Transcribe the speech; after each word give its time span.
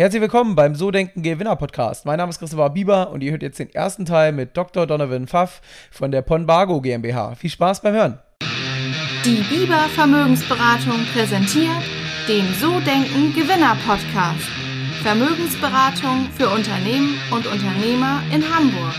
Herzlich 0.00 0.22
willkommen 0.22 0.54
beim 0.54 0.74
So 0.74 0.90
Denken 0.90 1.20
Gewinner 1.20 1.56
Podcast. 1.56 2.06
Mein 2.06 2.16
Name 2.16 2.30
ist 2.30 2.38
Christopher 2.38 2.70
Bieber 2.70 3.10
und 3.10 3.22
ihr 3.22 3.32
hört 3.32 3.42
jetzt 3.42 3.58
den 3.58 3.68
ersten 3.68 4.06
Teil 4.06 4.32
mit 4.32 4.56
Dr. 4.56 4.86
Donovan 4.86 5.26
Pfaff 5.26 5.60
von 5.90 6.10
der 6.10 6.22
Ponbago 6.22 6.80
GmbH. 6.80 7.34
Viel 7.34 7.50
Spaß 7.50 7.82
beim 7.82 7.92
Hören. 7.92 8.18
Die 9.26 9.44
Bieber 9.54 9.90
Vermögensberatung 9.94 11.04
präsentiert 11.12 11.82
den 12.26 12.46
So 12.58 12.80
Denken 12.80 13.34
Gewinner 13.34 13.76
Podcast. 13.86 14.48
Vermögensberatung 15.02 16.30
für 16.34 16.48
Unternehmen 16.48 17.18
und 17.30 17.46
Unternehmer 17.46 18.22
in 18.32 18.42
Hamburg. 18.42 18.94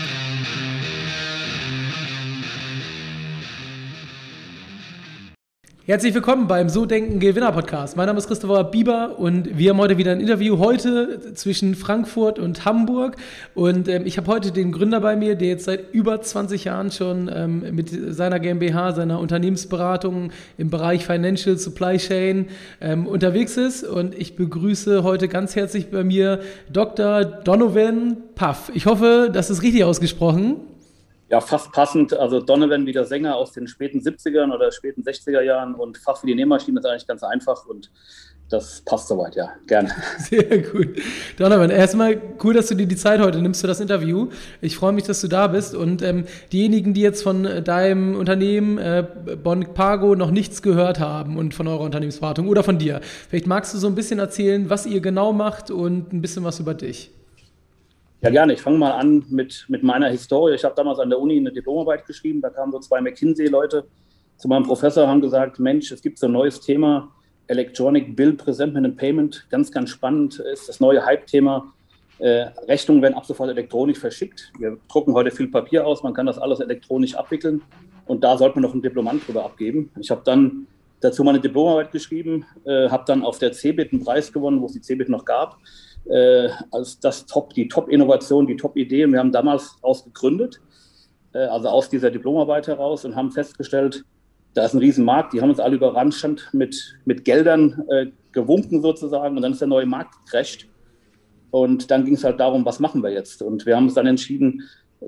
Herzlich 5.84 6.14
willkommen 6.14 6.46
beim 6.46 6.68
So 6.68 6.86
Denken 6.86 7.18
Gewinner 7.18 7.50
Podcast. 7.50 7.96
Mein 7.96 8.06
Name 8.06 8.16
ist 8.16 8.28
Christopher 8.28 8.62
Bieber 8.62 9.18
und 9.18 9.58
wir 9.58 9.70
haben 9.70 9.78
heute 9.78 9.98
wieder 9.98 10.12
ein 10.12 10.20
Interview 10.20 10.58
heute 10.58 11.34
zwischen 11.34 11.74
Frankfurt 11.74 12.38
und 12.38 12.64
Hamburg. 12.64 13.16
Und 13.56 13.88
ähm, 13.88 14.06
ich 14.06 14.16
habe 14.16 14.28
heute 14.28 14.52
den 14.52 14.70
Gründer 14.70 15.00
bei 15.00 15.16
mir, 15.16 15.34
der 15.34 15.48
jetzt 15.48 15.64
seit 15.64 15.92
über 15.92 16.22
20 16.22 16.62
Jahren 16.62 16.92
schon 16.92 17.28
ähm, 17.34 17.74
mit 17.74 17.90
seiner 18.14 18.38
GmbH, 18.38 18.92
seiner 18.92 19.18
Unternehmensberatung 19.18 20.30
im 20.56 20.70
Bereich 20.70 21.04
Financial 21.04 21.58
Supply 21.58 21.96
Chain 21.96 22.46
ähm, 22.80 23.08
unterwegs 23.08 23.56
ist. 23.56 23.82
Und 23.82 24.14
ich 24.14 24.36
begrüße 24.36 25.02
heute 25.02 25.26
ganz 25.26 25.56
herzlich 25.56 25.90
bei 25.90 26.04
mir 26.04 26.42
Dr. 26.72 27.24
Donovan 27.24 28.18
Puff. 28.36 28.70
Ich 28.72 28.86
hoffe, 28.86 29.30
das 29.32 29.50
ist 29.50 29.64
richtig 29.64 29.82
ausgesprochen 29.82 30.60
ja, 31.32 31.40
fast 31.40 31.72
passend. 31.72 32.12
Also 32.12 32.40
Donovan 32.40 32.84
wieder 32.84 33.06
Sänger 33.06 33.36
aus 33.36 33.52
den 33.52 33.66
späten 33.66 34.00
70ern 34.00 34.54
oder 34.54 34.70
späten 34.70 35.02
60er 35.02 35.40
Jahren 35.40 35.74
und 35.74 35.96
Fach 35.96 36.18
für 36.18 36.26
die 36.26 36.34
Nähmaschine 36.34 36.78
ist 36.78 36.84
eigentlich 36.84 37.06
ganz 37.06 37.22
einfach 37.22 37.64
und 37.64 37.90
das 38.50 38.82
passt 38.82 39.08
soweit, 39.08 39.34
ja. 39.34 39.48
Gerne. 39.66 39.88
Sehr 40.18 40.58
gut. 40.58 40.88
Donovan, 41.38 41.70
erstmal 41.70 42.20
cool, 42.44 42.52
dass 42.52 42.66
du 42.66 42.74
dir 42.74 42.86
die 42.86 42.96
Zeit 42.96 43.18
heute 43.18 43.40
nimmst 43.40 43.62
für 43.62 43.66
das 43.66 43.80
Interview. 43.80 44.28
Ich 44.60 44.76
freue 44.76 44.92
mich, 44.92 45.04
dass 45.04 45.22
du 45.22 45.28
da 45.28 45.46
bist. 45.46 45.74
Und 45.74 46.02
ähm, 46.02 46.26
diejenigen, 46.52 46.92
die 46.92 47.00
jetzt 47.00 47.22
von 47.22 47.64
deinem 47.64 48.14
Unternehmen 48.14 48.76
äh, 48.76 49.06
Bon 49.42 49.72
Pago 49.72 50.14
noch 50.14 50.30
nichts 50.30 50.60
gehört 50.60 51.00
haben 51.00 51.38
und 51.38 51.54
von 51.54 51.66
eurer 51.66 51.80
Unternehmensberatung 51.80 52.46
oder 52.46 52.62
von 52.62 52.76
dir, 52.76 53.00
vielleicht 53.30 53.46
magst 53.46 53.72
du 53.72 53.78
so 53.78 53.86
ein 53.86 53.94
bisschen 53.94 54.18
erzählen, 54.18 54.68
was 54.68 54.84
ihr 54.84 55.00
genau 55.00 55.32
macht 55.32 55.70
und 55.70 56.12
ein 56.12 56.20
bisschen 56.20 56.44
was 56.44 56.60
über 56.60 56.74
dich. 56.74 57.10
Ja, 58.22 58.30
gerne. 58.30 58.52
Ich 58.52 58.62
fange 58.62 58.78
mal 58.78 58.92
an 58.92 59.24
mit, 59.30 59.64
mit 59.66 59.82
meiner 59.82 60.08
Historie. 60.08 60.54
Ich 60.54 60.62
habe 60.62 60.76
damals 60.76 61.00
an 61.00 61.10
der 61.10 61.18
Uni 61.18 61.36
eine 61.36 61.50
Diplomarbeit 61.50 62.06
geschrieben. 62.06 62.40
Da 62.40 62.50
kamen 62.50 62.70
so 62.70 62.78
zwei 62.78 63.00
McKinsey-Leute 63.00 63.84
zu 64.36 64.46
meinem 64.46 64.62
Professor, 64.62 65.08
haben 65.08 65.20
gesagt, 65.20 65.58
Mensch, 65.58 65.90
es 65.90 66.02
gibt 66.02 66.20
so 66.20 66.26
ein 66.26 66.32
neues 66.32 66.60
Thema, 66.60 67.10
Electronic 67.48 68.14
Bill 68.14 68.34
Presentment 68.34 68.86
and 68.86 68.96
Payment. 68.96 69.44
Ganz, 69.50 69.72
ganz 69.72 69.90
spannend 69.90 70.38
ist 70.38 70.68
das 70.68 70.78
neue 70.78 71.04
Hype-Thema. 71.04 71.72
Äh, 72.20 72.46
Rechnungen 72.68 73.02
werden 73.02 73.14
ab 73.14 73.26
sofort 73.26 73.50
elektronisch 73.50 73.98
verschickt. 73.98 74.52
Wir 74.56 74.78
drucken 74.88 75.14
heute 75.14 75.32
viel 75.32 75.48
Papier 75.48 75.84
aus, 75.84 76.04
man 76.04 76.14
kann 76.14 76.26
das 76.26 76.38
alles 76.38 76.60
elektronisch 76.60 77.16
abwickeln. 77.16 77.60
Und 78.06 78.22
da 78.22 78.38
sollte 78.38 78.54
man 78.54 78.62
noch 78.62 78.72
einen 78.72 78.82
Diplomant 78.82 79.26
drüber 79.26 79.44
abgeben. 79.44 79.90
Ich 79.98 80.12
habe 80.12 80.22
dann 80.24 80.68
dazu 81.00 81.24
meine 81.24 81.40
Diplomarbeit 81.40 81.90
geschrieben, 81.90 82.46
äh, 82.66 82.88
habe 82.88 83.02
dann 83.04 83.24
auf 83.24 83.40
der 83.40 83.50
CeBIT 83.50 83.92
einen 83.92 84.04
Preis 84.04 84.32
gewonnen, 84.32 84.60
wo 84.60 84.66
es 84.66 84.74
die 84.74 84.80
CeBIT 84.80 85.08
noch 85.08 85.24
gab 85.24 85.58
äh, 86.06 86.48
als 86.70 86.98
das 87.00 87.26
Top, 87.26 87.54
die 87.54 87.68
Top-Innovation, 87.68 88.46
die 88.46 88.56
Top-Idee. 88.56 89.06
Wir 89.06 89.18
haben 89.18 89.32
damals 89.32 89.76
daraus 89.80 90.04
gegründet, 90.04 90.60
äh, 91.32 91.38
also 91.38 91.68
aus 91.68 91.88
dieser 91.88 92.10
Diplomarbeit 92.10 92.68
heraus 92.68 93.04
und 93.04 93.16
haben 93.16 93.30
festgestellt, 93.30 94.04
da 94.54 94.64
ist 94.64 94.74
ein 94.74 94.78
Riesenmarkt, 94.78 95.32
die 95.32 95.40
haben 95.40 95.48
uns 95.48 95.60
alle 95.60 95.76
überrannt, 95.76 96.50
mit, 96.52 96.98
mit 97.04 97.24
Geldern 97.24 97.84
äh, 97.88 98.06
gewunken 98.32 98.82
sozusagen 98.82 99.36
und 99.36 99.42
dann 99.42 99.52
ist 99.52 99.60
der 99.60 99.68
neue 99.68 99.86
Markt 99.86 100.14
gecrasht. 100.24 100.68
Und 101.50 101.90
dann 101.90 102.04
ging 102.04 102.14
es 102.14 102.24
halt 102.24 102.40
darum, 102.40 102.64
was 102.64 102.80
machen 102.80 103.02
wir 103.02 103.10
jetzt? 103.10 103.42
Und 103.42 103.66
wir 103.66 103.76
haben 103.76 103.84
uns 103.84 103.94
dann 103.94 104.06
entschieden, 104.06 104.62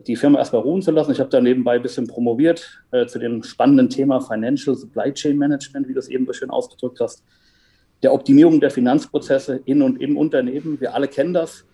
die 0.07 0.17
Firma 0.17 0.39
erstmal 0.39 0.63
ruhen 0.63 0.83
zu 0.83 0.91
lassen. 0.91 1.13
Ich 1.13 1.21
habe 1.21 1.31
da 1.31 1.41
nebenbei 1.41 1.77
ein 1.77 1.83
bisschen 1.83 2.07
promoviert 2.07 2.83
äh, 2.91 3.07
zu 3.07 3.19
dem 3.19 3.43
spannenden 3.43 3.89
Thema 3.89 4.21
Financial 4.21 4.75
Supply 4.75 5.13
Chain 5.13 5.39
Management, 5.39 5.89
wie 5.89 5.93
du 5.93 5.99
es 5.99 6.09
eben 6.09 6.27
so 6.27 6.33
schön 6.33 6.51
ausgedrückt 6.51 7.01
hast 7.01 7.23
der 8.03 8.13
Optimierung 8.13 8.61
der 8.61 8.71
Finanzprozesse 8.71 9.61
in 9.65 9.83
und 9.83 10.01
im 10.01 10.17
Unternehmen. 10.17 10.81
Wir 10.81 10.95
alle 10.95 11.09
kennen 11.09 11.35
das. 11.35 11.65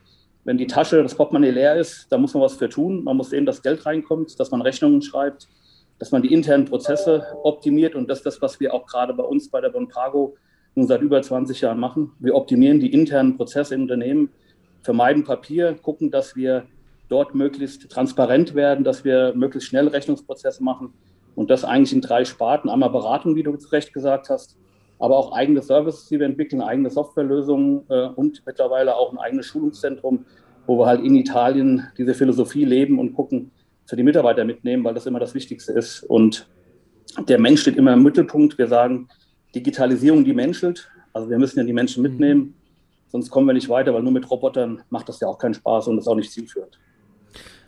Wenn 0.44 0.58
die 0.58 0.66
Tasche, 0.66 1.03
das 1.03 1.14
Portemonnaie 1.14 1.50
leer 1.50 1.76
ist, 1.76 2.06
da 2.10 2.19
muss 2.19 2.34
man 2.34 2.42
was 2.42 2.54
für 2.54 2.69
tun. 2.69 3.04
Man 3.04 3.16
muss 3.16 3.31
sehen, 3.31 3.47
dass 3.47 3.62
Geld 3.62 3.84
reinkommt, 3.84 4.38
dass 4.41 4.50
man 4.50 4.62
Rechnungen 4.62 5.03
schreibt, 5.03 5.48
dass 5.98 6.12
man 6.12 6.22
die 6.22 6.32
internen 6.32 6.64
Prozesse 6.64 7.26
optimiert. 7.42 7.94
Und 7.94 8.09
das 8.09 8.19
ist 8.19 8.26
das, 8.26 8.42
was 8.42 8.59
wir 8.59 8.72
auch 8.72 8.86
gerade 8.86 9.12
bei 9.12 9.25
uns 9.25 9.50
bei 9.50 9.60
der 9.60 9.69
Bonprago 9.69 10.36
nun 10.75 10.86
seit 10.86 11.03
über 11.03 11.20
20 11.20 11.60
Jahren 11.60 11.78
machen. 11.78 12.12
Wir 12.20 12.34
optimieren 12.34 12.80
die 12.80 12.92
internen 12.92 13.36
Prozesse 13.36 13.75
im 13.75 13.82
Unternehmen, 13.82 14.30
vermeiden 14.82 15.25
Papier, 15.25 15.75
gucken, 15.75 16.10
dass 16.10 16.36
wir 16.36 16.66
dort 17.09 17.34
möglichst 17.34 17.91
transparent 17.91 18.54
werden, 18.54 18.84
dass 18.84 19.04
wir 19.04 19.34
möglichst 19.34 19.69
schnell 19.69 19.88
Rechnungsprozesse 19.88 20.62
machen. 20.62 20.94
Und 21.34 21.50
das 21.50 21.64
eigentlich 21.64 21.92
in 21.92 22.00
drei 22.00 22.25
Sparten. 22.25 22.70
Einmal 22.70 22.91
Beratung, 22.91 23.34
wie 23.34 23.42
du 23.42 23.56
zu 23.56 23.69
Recht 23.69 23.92
gesagt 23.92 24.30
hast, 24.30 24.56
aber 25.00 25.16
auch 25.16 25.32
eigene 25.32 25.62
Services, 25.62 26.06
die 26.06 26.18
wir 26.18 26.26
entwickeln, 26.26 26.62
eigene 26.62 26.90
Softwarelösungen 26.90 27.82
äh, 27.88 28.08
und 28.08 28.42
mittlerweile 28.46 28.94
auch 28.94 29.12
ein 29.12 29.18
eigenes 29.18 29.46
Schulungszentrum, 29.46 30.26
wo 30.66 30.78
wir 30.78 30.86
halt 30.86 31.02
in 31.02 31.16
Italien 31.16 31.88
diese 31.98 32.14
Philosophie 32.14 32.64
leben 32.64 32.98
und 32.98 33.14
gucken, 33.14 33.50
für 33.86 33.96
die 33.96 34.02
Mitarbeiter 34.04 34.44
mitnehmen, 34.44 34.84
weil 34.84 34.94
das 34.94 35.06
immer 35.06 35.18
das 35.18 35.34
Wichtigste 35.34 35.72
ist. 35.72 36.04
Und 36.04 36.46
der 37.26 37.40
Mensch 37.40 37.62
steht 37.62 37.76
immer 37.76 37.94
im 37.94 38.04
Mittelpunkt. 38.04 38.56
Wir 38.56 38.68
sagen, 38.68 39.08
Digitalisierung, 39.54 40.24
die 40.24 40.32
menschelt. 40.32 40.88
Also 41.12 41.28
wir 41.28 41.38
müssen 41.38 41.58
ja 41.58 41.64
die 41.64 41.72
Menschen 41.72 42.04
mhm. 42.04 42.10
mitnehmen, 42.10 42.54
sonst 43.08 43.30
kommen 43.30 43.48
wir 43.48 43.52
nicht 43.52 43.68
weiter, 43.68 43.92
weil 43.92 44.02
nur 44.02 44.12
mit 44.12 44.30
Robotern 44.30 44.82
macht 44.90 45.08
das 45.08 45.18
ja 45.18 45.26
auch 45.26 45.38
keinen 45.38 45.54
Spaß 45.54 45.88
und 45.88 45.98
ist 45.98 46.06
auch 46.06 46.14
nicht 46.14 46.30
zielführend. 46.30 46.78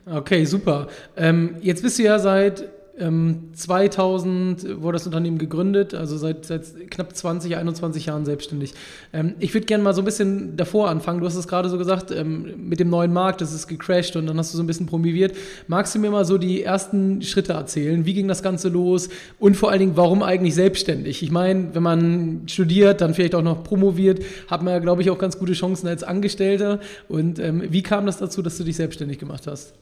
Okay, 0.06 0.44
super. 0.44 0.88
Ähm, 1.16 1.56
jetzt 1.60 1.82
bist 1.82 1.98
du 1.98 2.04
ja 2.04 2.18
seit 2.18 2.68
2000 2.94 4.64
ähm, 4.64 4.82
wurde 4.82 4.96
das 4.96 5.06
Unternehmen 5.06 5.38
gegründet, 5.38 5.94
also 5.94 6.18
seit, 6.18 6.44
seit 6.44 6.90
knapp 6.90 7.16
20, 7.16 7.56
21 7.56 8.06
Jahren 8.06 8.26
selbstständig. 8.26 8.74
Ähm, 9.14 9.34
ich 9.38 9.54
würde 9.54 9.66
gerne 9.66 9.82
mal 9.82 9.94
so 9.94 10.02
ein 10.02 10.04
bisschen 10.04 10.58
davor 10.58 10.90
anfangen. 10.90 11.20
Du 11.20 11.26
hast 11.26 11.36
es 11.36 11.48
gerade 11.48 11.70
so 11.70 11.78
gesagt, 11.78 12.10
ähm, 12.10 12.68
mit 12.68 12.80
dem 12.80 12.90
neuen 12.90 13.12
Markt, 13.14 13.40
das 13.40 13.54
ist 13.54 13.66
gecrashed 13.66 14.14
und 14.16 14.26
dann 14.26 14.36
hast 14.36 14.52
du 14.52 14.58
so 14.58 14.62
ein 14.62 14.66
bisschen 14.66 14.84
promoviert. 14.84 15.34
Magst 15.68 15.94
du 15.94 16.00
mir 16.00 16.10
mal 16.10 16.26
so 16.26 16.36
die 16.36 16.62
ersten 16.62 17.22
Schritte 17.22 17.54
erzählen? 17.54 18.04
Wie 18.04 18.12
ging 18.12 18.28
das 18.28 18.42
Ganze 18.42 18.68
los? 18.68 19.08
Und 19.38 19.56
vor 19.56 19.70
allen 19.70 19.80
Dingen, 19.80 19.96
warum 19.96 20.22
eigentlich 20.22 20.54
selbstständig? 20.54 21.22
Ich 21.22 21.30
meine, 21.30 21.74
wenn 21.74 21.82
man 21.82 22.42
studiert, 22.46 23.00
dann 23.00 23.14
vielleicht 23.14 23.34
auch 23.34 23.42
noch 23.42 23.64
promoviert, 23.64 24.22
hat 24.48 24.62
man 24.62 24.74
ja, 24.74 24.80
glaube 24.80 25.00
ich, 25.00 25.08
auch 25.08 25.18
ganz 25.18 25.38
gute 25.38 25.54
Chancen 25.54 25.88
als 25.88 26.02
Angestellter. 26.02 26.78
Und 27.08 27.40
wie 27.40 27.82
kam 27.82 28.06
das 28.06 28.18
dazu, 28.18 28.42
dass 28.42 28.58
du 28.58 28.64
dich 28.64 28.76
selbstständig 28.76 29.18
gemacht 29.18 29.46
hast? 29.46 29.74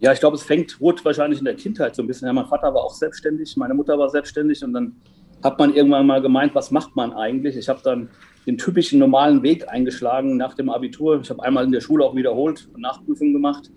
Ja, 0.00 0.12
ich 0.12 0.20
glaube, 0.20 0.36
es 0.36 0.44
fängt 0.44 0.80
rot 0.80 1.04
wahrscheinlich 1.04 1.40
in 1.40 1.44
der 1.44 1.56
Kindheit 1.56 1.96
so 1.96 2.02
ein 2.02 2.06
bisschen. 2.06 2.26
Ja, 2.26 2.32
mein 2.32 2.46
Vater 2.46 2.72
war 2.72 2.82
auch 2.82 2.94
selbstständig, 2.94 3.56
meine 3.56 3.74
Mutter 3.74 3.98
war 3.98 4.08
selbstständig 4.08 4.62
und 4.62 4.72
dann 4.72 4.96
hat 5.42 5.58
man 5.58 5.74
irgendwann 5.74 6.06
mal 6.06 6.22
gemeint, 6.22 6.54
was 6.54 6.70
macht 6.70 6.94
man 6.96 7.12
eigentlich? 7.12 7.56
Ich 7.56 7.68
habe 7.68 7.80
dann 7.82 8.08
den 8.46 8.58
typischen 8.58 8.98
normalen 8.98 9.42
Weg 9.42 9.68
eingeschlagen 9.68 10.36
nach 10.36 10.54
dem 10.54 10.70
Abitur. 10.70 11.20
Ich 11.20 11.30
habe 11.30 11.42
einmal 11.42 11.64
in 11.64 11.72
der 11.72 11.80
Schule 11.80 12.04
auch 12.04 12.14
wiederholt 12.14 12.68
und 12.72 12.80
Nachprüfungen 12.80 13.32
gemacht. 13.32 13.70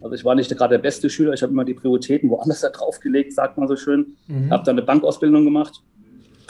Also 0.00 0.14
ich 0.14 0.24
war 0.24 0.34
nicht 0.34 0.50
gerade 0.56 0.74
der 0.74 0.82
beste 0.82 1.10
Schüler, 1.10 1.32
ich 1.32 1.42
habe 1.42 1.52
immer 1.52 1.64
die 1.64 1.74
Prioritäten 1.74 2.30
woanders 2.30 2.60
da 2.62 2.70
draufgelegt, 2.70 3.32
sagt 3.32 3.56
man 3.58 3.68
so 3.68 3.76
schön. 3.76 4.16
Mhm. 4.26 4.50
Habe 4.50 4.64
dann 4.64 4.76
eine 4.76 4.86
Bankausbildung 4.86 5.44
gemacht. 5.44 5.82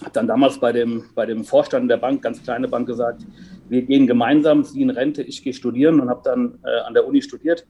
Habe 0.00 0.12
dann 0.12 0.28
damals 0.28 0.58
bei 0.58 0.72
dem, 0.72 1.04
bei 1.14 1.26
dem 1.26 1.44
Vorstand 1.44 1.90
der 1.90 1.96
Bank, 1.96 2.22
ganz 2.22 2.42
kleine 2.42 2.68
Bank, 2.68 2.86
gesagt, 2.86 3.26
wir 3.68 3.82
gehen 3.82 4.06
gemeinsam, 4.06 4.64
Sie 4.64 4.80
in 4.80 4.90
Rente, 4.90 5.22
ich 5.22 5.42
gehe 5.42 5.52
studieren 5.52 6.00
und 6.00 6.08
habe 6.08 6.20
dann 6.24 6.58
äh, 6.64 6.80
an 6.86 6.94
der 6.94 7.06
Uni 7.06 7.20
studiert 7.20 7.66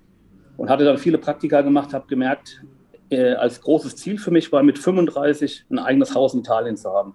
und 0.59 0.69
hatte 0.69 0.85
dann 0.85 0.99
viele 0.99 1.17
Praktika 1.19 1.63
gemacht, 1.63 1.95
habe 1.95 2.07
gemerkt, 2.09 2.63
äh, 3.11 3.33
als 3.35 3.63
großes 3.63 3.97
Ziel 3.97 4.19
für 4.19 4.33
mich 4.33 4.53
war, 4.53 4.63
mit 4.63 4.79
35 4.79 5.65
ein 5.71 5.79
eigenes 5.79 6.15
Haus 6.15 6.35
in 6.35 6.41
Italien 6.41 6.77
zu 6.77 6.91
haben. 6.91 7.15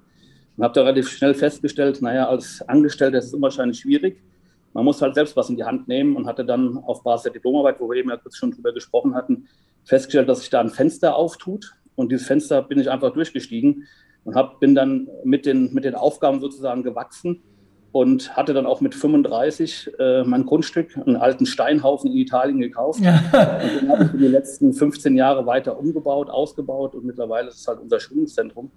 Und 0.56 0.64
habe 0.64 0.74
da 0.74 0.81
relativ 0.81 1.09
schnell 1.09 1.34
festgestellt, 1.34 2.02
naja, 2.02 2.28
als 2.28 2.64
Angestellter 2.68 3.18
ist 3.18 3.26
es 3.26 3.34
unwahrscheinlich 3.34 3.80
schwierig. 3.80 4.24
Man 4.72 4.86
muss 4.86 5.02
halt 5.02 5.14
selbst 5.14 5.36
was 5.36 5.50
in 5.50 5.58
die 5.58 5.66
Hand 5.66 5.88
nehmen 5.88 6.16
und 6.16 6.26
hatte 6.26 6.46
dann 6.46 6.78
auf 6.78 7.03
Basis 7.03 7.23
der 7.23 7.34
Diplomarbeit, 7.34 7.79
wo 7.79 7.90
wir 7.90 7.97
eben 7.97 8.09
ja 8.09 8.17
kurz 8.17 8.38
schon 8.38 8.52
drüber 8.52 8.73
gesprochen 8.73 9.14
hatten, 9.14 9.47
festgestellt, 9.84 10.29
dass 10.29 10.40
sich 10.40 10.50
da 10.50 10.62
ein 10.62 10.70
Fenster 10.70 11.16
auftut. 11.16 11.76
Und 11.96 12.12
dieses 12.12 12.26
Fenster 12.26 12.62
bin 12.62 12.79
ich 12.79 12.90
einfach 12.90 13.12
durchgestiegen 13.12 13.88
und 14.23 14.35
hab, 14.35 14.62
bin 14.62 14.73
dann 14.73 15.09
mit 15.26 15.46
den, 15.46 15.73
mit 15.73 15.84
den 15.84 15.96
Aufgaben 15.96 16.40
sozusagen 16.40 16.82
gewachsen 16.82 17.44
und 17.93 18.35
hatte 18.35 18.55
dann 18.55 18.66
auch 18.66 18.81
mit 18.81 18.95
35 18.95 19.91
äh, 19.99 20.23
mein 20.23 20.47
Grundstück, 20.47 20.97
einen 20.97 21.16
alten 21.16 21.45
Steinhaufen 21.45 22.09
in 22.11 22.17
Italien 22.17 22.59
gekauft. 22.59 23.01
Ja. 23.01 23.22
Und 23.61 23.81
den 23.81 23.90
habe 23.90 24.03
ich 24.05 24.09
für 24.09 24.17
die 24.17 24.28
letzten 24.28 24.73
15 24.73 25.16
Jahre 25.16 25.45
weiter 25.45 25.78
umgebaut, 25.78 26.28
ausgebaut 26.28 26.95
und 26.95 27.05
mittlerweile 27.05 27.49
ist 27.49 27.59
es 27.59 27.67
halt 27.67 27.79
unser 27.79 27.99
Schulungszentrum. 27.99 28.72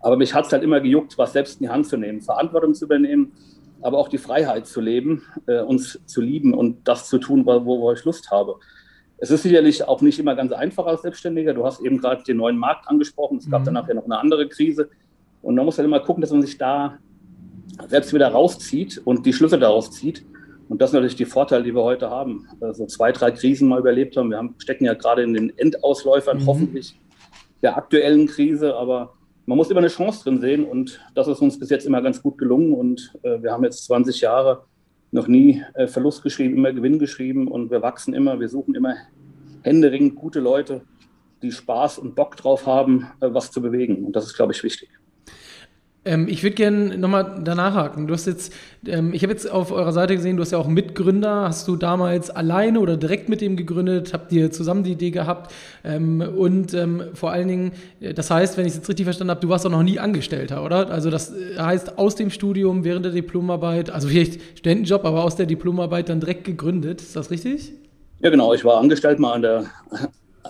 Aber 0.00 0.18
mich 0.18 0.34
hat 0.34 0.46
es 0.46 0.52
halt 0.52 0.62
immer 0.62 0.80
gejuckt, 0.80 1.16
was 1.16 1.32
selbst 1.32 1.60
in 1.60 1.66
die 1.66 1.70
Hand 1.70 1.86
zu 1.86 1.96
nehmen, 1.96 2.20
Verantwortung 2.20 2.74
zu 2.74 2.84
übernehmen, 2.84 3.32
aber 3.80 3.96
auch 3.96 4.08
die 4.08 4.18
Freiheit 4.18 4.66
zu 4.66 4.82
leben, 4.82 5.22
äh, 5.46 5.60
uns 5.60 5.98
zu 6.04 6.20
lieben 6.20 6.52
und 6.52 6.86
das 6.86 7.08
zu 7.08 7.16
tun, 7.16 7.46
wo, 7.46 7.64
wo 7.64 7.90
ich 7.92 8.04
Lust 8.04 8.30
habe. 8.30 8.56
Es 9.16 9.30
ist 9.30 9.44
sicherlich 9.44 9.88
auch 9.88 10.02
nicht 10.02 10.18
immer 10.18 10.36
ganz 10.36 10.52
einfach 10.52 10.84
als 10.84 11.02
Selbstständiger. 11.02 11.54
Du 11.54 11.64
hast 11.64 11.80
eben 11.80 11.96
gerade 11.96 12.22
den 12.22 12.36
neuen 12.36 12.58
Markt 12.58 12.86
angesprochen. 12.86 13.38
Es 13.38 13.50
gab 13.50 13.62
mhm. 13.62 13.64
dann 13.64 13.74
nachher 13.74 13.94
noch 13.94 14.04
eine 14.04 14.18
andere 14.18 14.46
Krise. 14.46 14.90
Und 15.40 15.54
man 15.54 15.64
muss 15.64 15.78
halt 15.78 15.86
immer 15.86 16.00
gucken, 16.00 16.20
dass 16.20 16.32
man 16.32 16.42
sich 16.42 16.58
da 16.58 16.98
selbst 17.86 18.12
wieder 18.12 18.28
rauszieht 18.28 19.00
und 19.04 19.24
die 19.24 19.32
Schlüsse 19.32 19.58
daraus 19.58 19.90
zieht 19.90 20.24
Und 20.68 20.82
das 20.82 20.90
sind 20.90 20.98
natürlich 20.98 21.16
die 21.16 21.24
Vorteile, 21.24 21.62
die 21.62 21.74
wir 21.74 21.82
heute 21.82 22.10
haben. 22.10 22.46
Also 22.60 22.86
zwei, 22.86 23.12
drei 23.12 23.30
Krisen 23.30 23.68
mal 23.68 23.78
überlebt 23.78 24.16
haben. 24.16 24.30
Wir 24.30 24.38
haben, 24.38 24.54
stecken 24.58 24.84
ja 24.84 24.94
gerade 24.94 25.22
in 25.22 25.34
den 25.34 25.56
Endausläufern, 25.56 26.40
mhm. 26.40 26.46
hoffentlich 26.46 26.98
der 27.62 27.76
aktuellen 27.76 28.26
Krise, 28.26 28.74
aber 28.76 29.14
man 29.46 29.56
muss 29.56 29.70
immer 29.70 29.80
eine 29.80 29.88
Chance 29.88 30.24
drin 30.24 30.40
sehen 30.40 30.64
und 30.64 31.00
das 31.14 31.26
ist 31.26 31.40
uns 31.40 31.58
bis 31.58 31.70
jetzt 31.70 31.86
immer 31.86 32.02
ganz 32.02 32.22
gut 32.22 32.38
gelungen 32.38 32.74
und 32.74 33.14
äh, 33.22 33.42
wir 33.42 33.52
haben 33.52 33.64
jetzt 33.64 33.84
20 33.86 34.20
Jahre 34.20 34.64
noch 35.10 35.26
nie 35.26 35.64
äh, 35.74 35.86
Verlust 35.86 36.22
geschrieben, 36.22 36.56
immer 36.56 36.72
Gewinn 36.72 36.98
geschrieben 36.98 37.48
und 37.48 37.70
wir 37.70 37.80
wachsen 37.80 38.12
immer, 38.14 38.38
wir 38.40 38.48
suchen 38.48 38.74
immer 38.74 38.94
händeringend 39.62 40.16
gute 40.16 40.40
Leute, 40.40 40.82
die 41.42 41.50
Spaß 41.50 41.98
und 41.98 42.14
Bock 42.14 42.36
drauf 42.36 42.66
haben, 42.66 43.06
äh, 43.20 43.28
was 43.32 43.50
zu 43.50 43.62
bewegen 43.62 44.04
und 44.04 44.14
das 44.14 44.26
ist, 44.26 44.34
glaube 44.34 44.52
ich, 44.52 44.62
wichtig. 44.62 44.90
Ähm, 46.04 46.26
ich 46.28 46.42
würde 46.42 46.54
gerne 46.54 46.96
nochmal 46.96 47.40
danach 47.44 47.74
haken. 47.74 48.06
Du 48.06 48.14
hast 48.14 48.26
jetzt, 48.26 48.52
ähm, 48.86 49.12
ich 49.12 49.22
habe 49.22 49.32
jetzt 49.32 49.50
auf 49.50 49.72
eurer 49.72 49.92
Seite 49.92 50.14
gesehen, 50.14 50.36
du 50.36 50.42
hast 50.42 50.52
ja 50.52 50.58
auch 50.58 50.68
Mitgründer. 50.68 51.42
Hast 51.42 51.66
du 51.68 51.76
damals 51.76 52.30
alleine 52.30 52.80
oder 52.80 52.96
direkt 52.96 53.28
mit 53.28 53.40
dem 53.40 53.56
gegründet? 53.56 54.12
Habt 54.12 54.32
ihr 54.32 54.50
zusammen 54.50 54.84
die 54.84 54.92
Idee 54.92 55.10
gehabt? 55.10 55.52
Ähm, 55.84 56.20
und 56.20 56.72
ähm, 56.72 57.02
vor 57.14 57.32
allen 57.32 57.48
Dingen, 57.48 57.72
äh, 58.00 58.14
das 58.14 58.30
heißt, 58.30 58.56
wenn 58.56 58.64
ich 58.64 58.70
es 58.70 58.76
jetzt 58.76 58.88
richtig 58.88 59.04
verstanden 59.04 59.32
habe, 59.32 59.40
du 59.40 59.48
warst 59.48 59.66
auch 59.66 59.70
noch 59.70 59.82
nie 59.82 59.98
Angestellter, 59.98 60.64
oder? 60.64 60.88
Also 60.90 61.10
das 61.10 61.32
äh, 61.34 61.58
heißt, 61.58 61.98
aus 61.98 62.14
dem 62.14 62.30
Studium, 62.30 62.84
während 62.84 63.04
der 63.04 63.12
Diplomarbeit, 63.12 63.90
also 63.90 64.08
vielleicht 64.08 64.40
Studentenjob, 64.56 65.04
aber 65.04 65.24
aus 65.24 65.36
der 65.36 65.46
Diplomarbeit 65.46 66.08
dann 66.08 66.20
direkt 66.20 66.44
gegründet. 66.44 67.00
Ist 67.02 67.16
das 67.16 67.30
richtig? 67.30 67.72
Ja, 68.20 68.30
genau. 68.30 68.54
Ich 68.54 68.64
war 68.64 68.78
angestellt 68.78 69.18
mal 69.18 69.34
an 69.34 69.42
der 69.42 69.64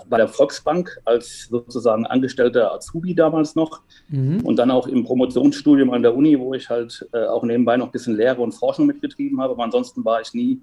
bei 0.09 0.17
der 0.17 0.29
Volksbank 0.29 1.01
als 1.05 1.49
sozusagen 1.49 2.07
angestellter 2.07 2.73
Azubi 2.73 3.15
damals 3.15 3.55
noch 3.55 3.83
mhm. 4.09 4.41
und 4.43 4.57
dann 4.57 4.71
auch 4.71 4.87
im 4.87 5.05
Promotionsstudium 5.05 5.91
an 5.91 6.03
der 6.03 6.17
Uni, 6.17 6.39
wo 6.39 6.55
ich 6.55 6.69
halt 6.69 7.07
äh, 7.13 7.27
auch 7.27 7.43
nebenbei 7.45 7.77
noch 7.77 7.87
ein 7.87 7.93
bisschen 7.93 8.17
Lehre 8.17 8.41
und 8.41 8.53
Forschung 8.53 8.87
mitbetrieben 8.87 9.41
habe. 9.41 9.53
Aber 9.53 9.65
ansonsten 9.65 10.05
war 10.05 10.21
ich 10.21 10.35
nie, 10.35 10.61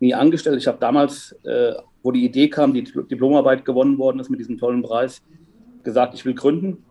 nie 0.00 0.14
angestellt. 0.14 0.58
Ich 0.58 0.66
habe 0.66 0.78
damals, 0.78 1.32
äh, 1.44 1.74
wo 2.02 2.10
die 2.12 2.24
Idee 2.24 2.48
kam, 2.48 2.72
die 2.72 2.84
Diplomarbeit 2.84 3.64
gewonnen 3.64 3.98
worden 3.98 4.20
ist 4.20 4.30
mit 4.30 4.40
diesem 4.40 4.58
tollen 4.58 4.82
Preis, 4.82 5.22
gesagt, 5.82 6.14
ich 6.14 6.24
will 6.24 6.34
gründen. 6.34 6.84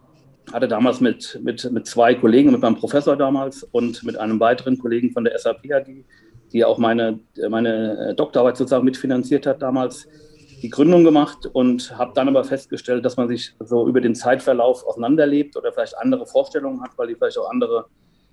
Hatte 0.54 0.68
damals 0.68 1.01
mit, 1.01 1.40
mit, 1.44 1.72
mit 1.72 1.88
zwei 1.88 2.13
Kollegen, 2.13 2.51
mit 2.51 2.62
meinem 2.62 2.75
Professor 2.75 3.18
damals 3.18 3.63
und 3.63 4.04
mit 4.04 4.18
einem 4.18 4.40
weiteren 4.40 4.78
Kollegen 4.78 5.12
von 5.12 5.24
der 5.24 5.38
SAP 5.40 5.72
AG, 5.72 5.88
die 6.54 6.63
auch 6.63 6.78
meine, 6.78 7.19
meine 7.50 8.13
Doktorarbeit 8.16 8.56
sozusagen 8.56 8.86
mitfinanziert 8.86 9.48
hat 9.48 9.63
damals, 9.63 10.08
die 10.62 10.69
Gründung 10.69 11.04
gemacht 11.04 11.46
und 11.52 11.98
habe 11.98 12.13
dann 12.13 12.28
aber 12.28 12.44
festgestellt, 12.44 13.06
dass 13.06 13.18
man 13.18 13.28
sich 13.28 13.56
so 13.60 13.88
über 13.88 14.02
den 14.02 14.16
Zeitverlauf 14.16 14.86
auseinanderlebt 14.86 15.56
oder 15.57 15.72
vielleicht 15.72 15.98
andere 15.98 16.25
Vorstellungen 16.25 16.81
hat, 16.81 16.92
weil 16.98 17.07
die 17.07 17.16
vielleicht 17.16 17.38
auch 17.38 17.50
andere 17.50 17.86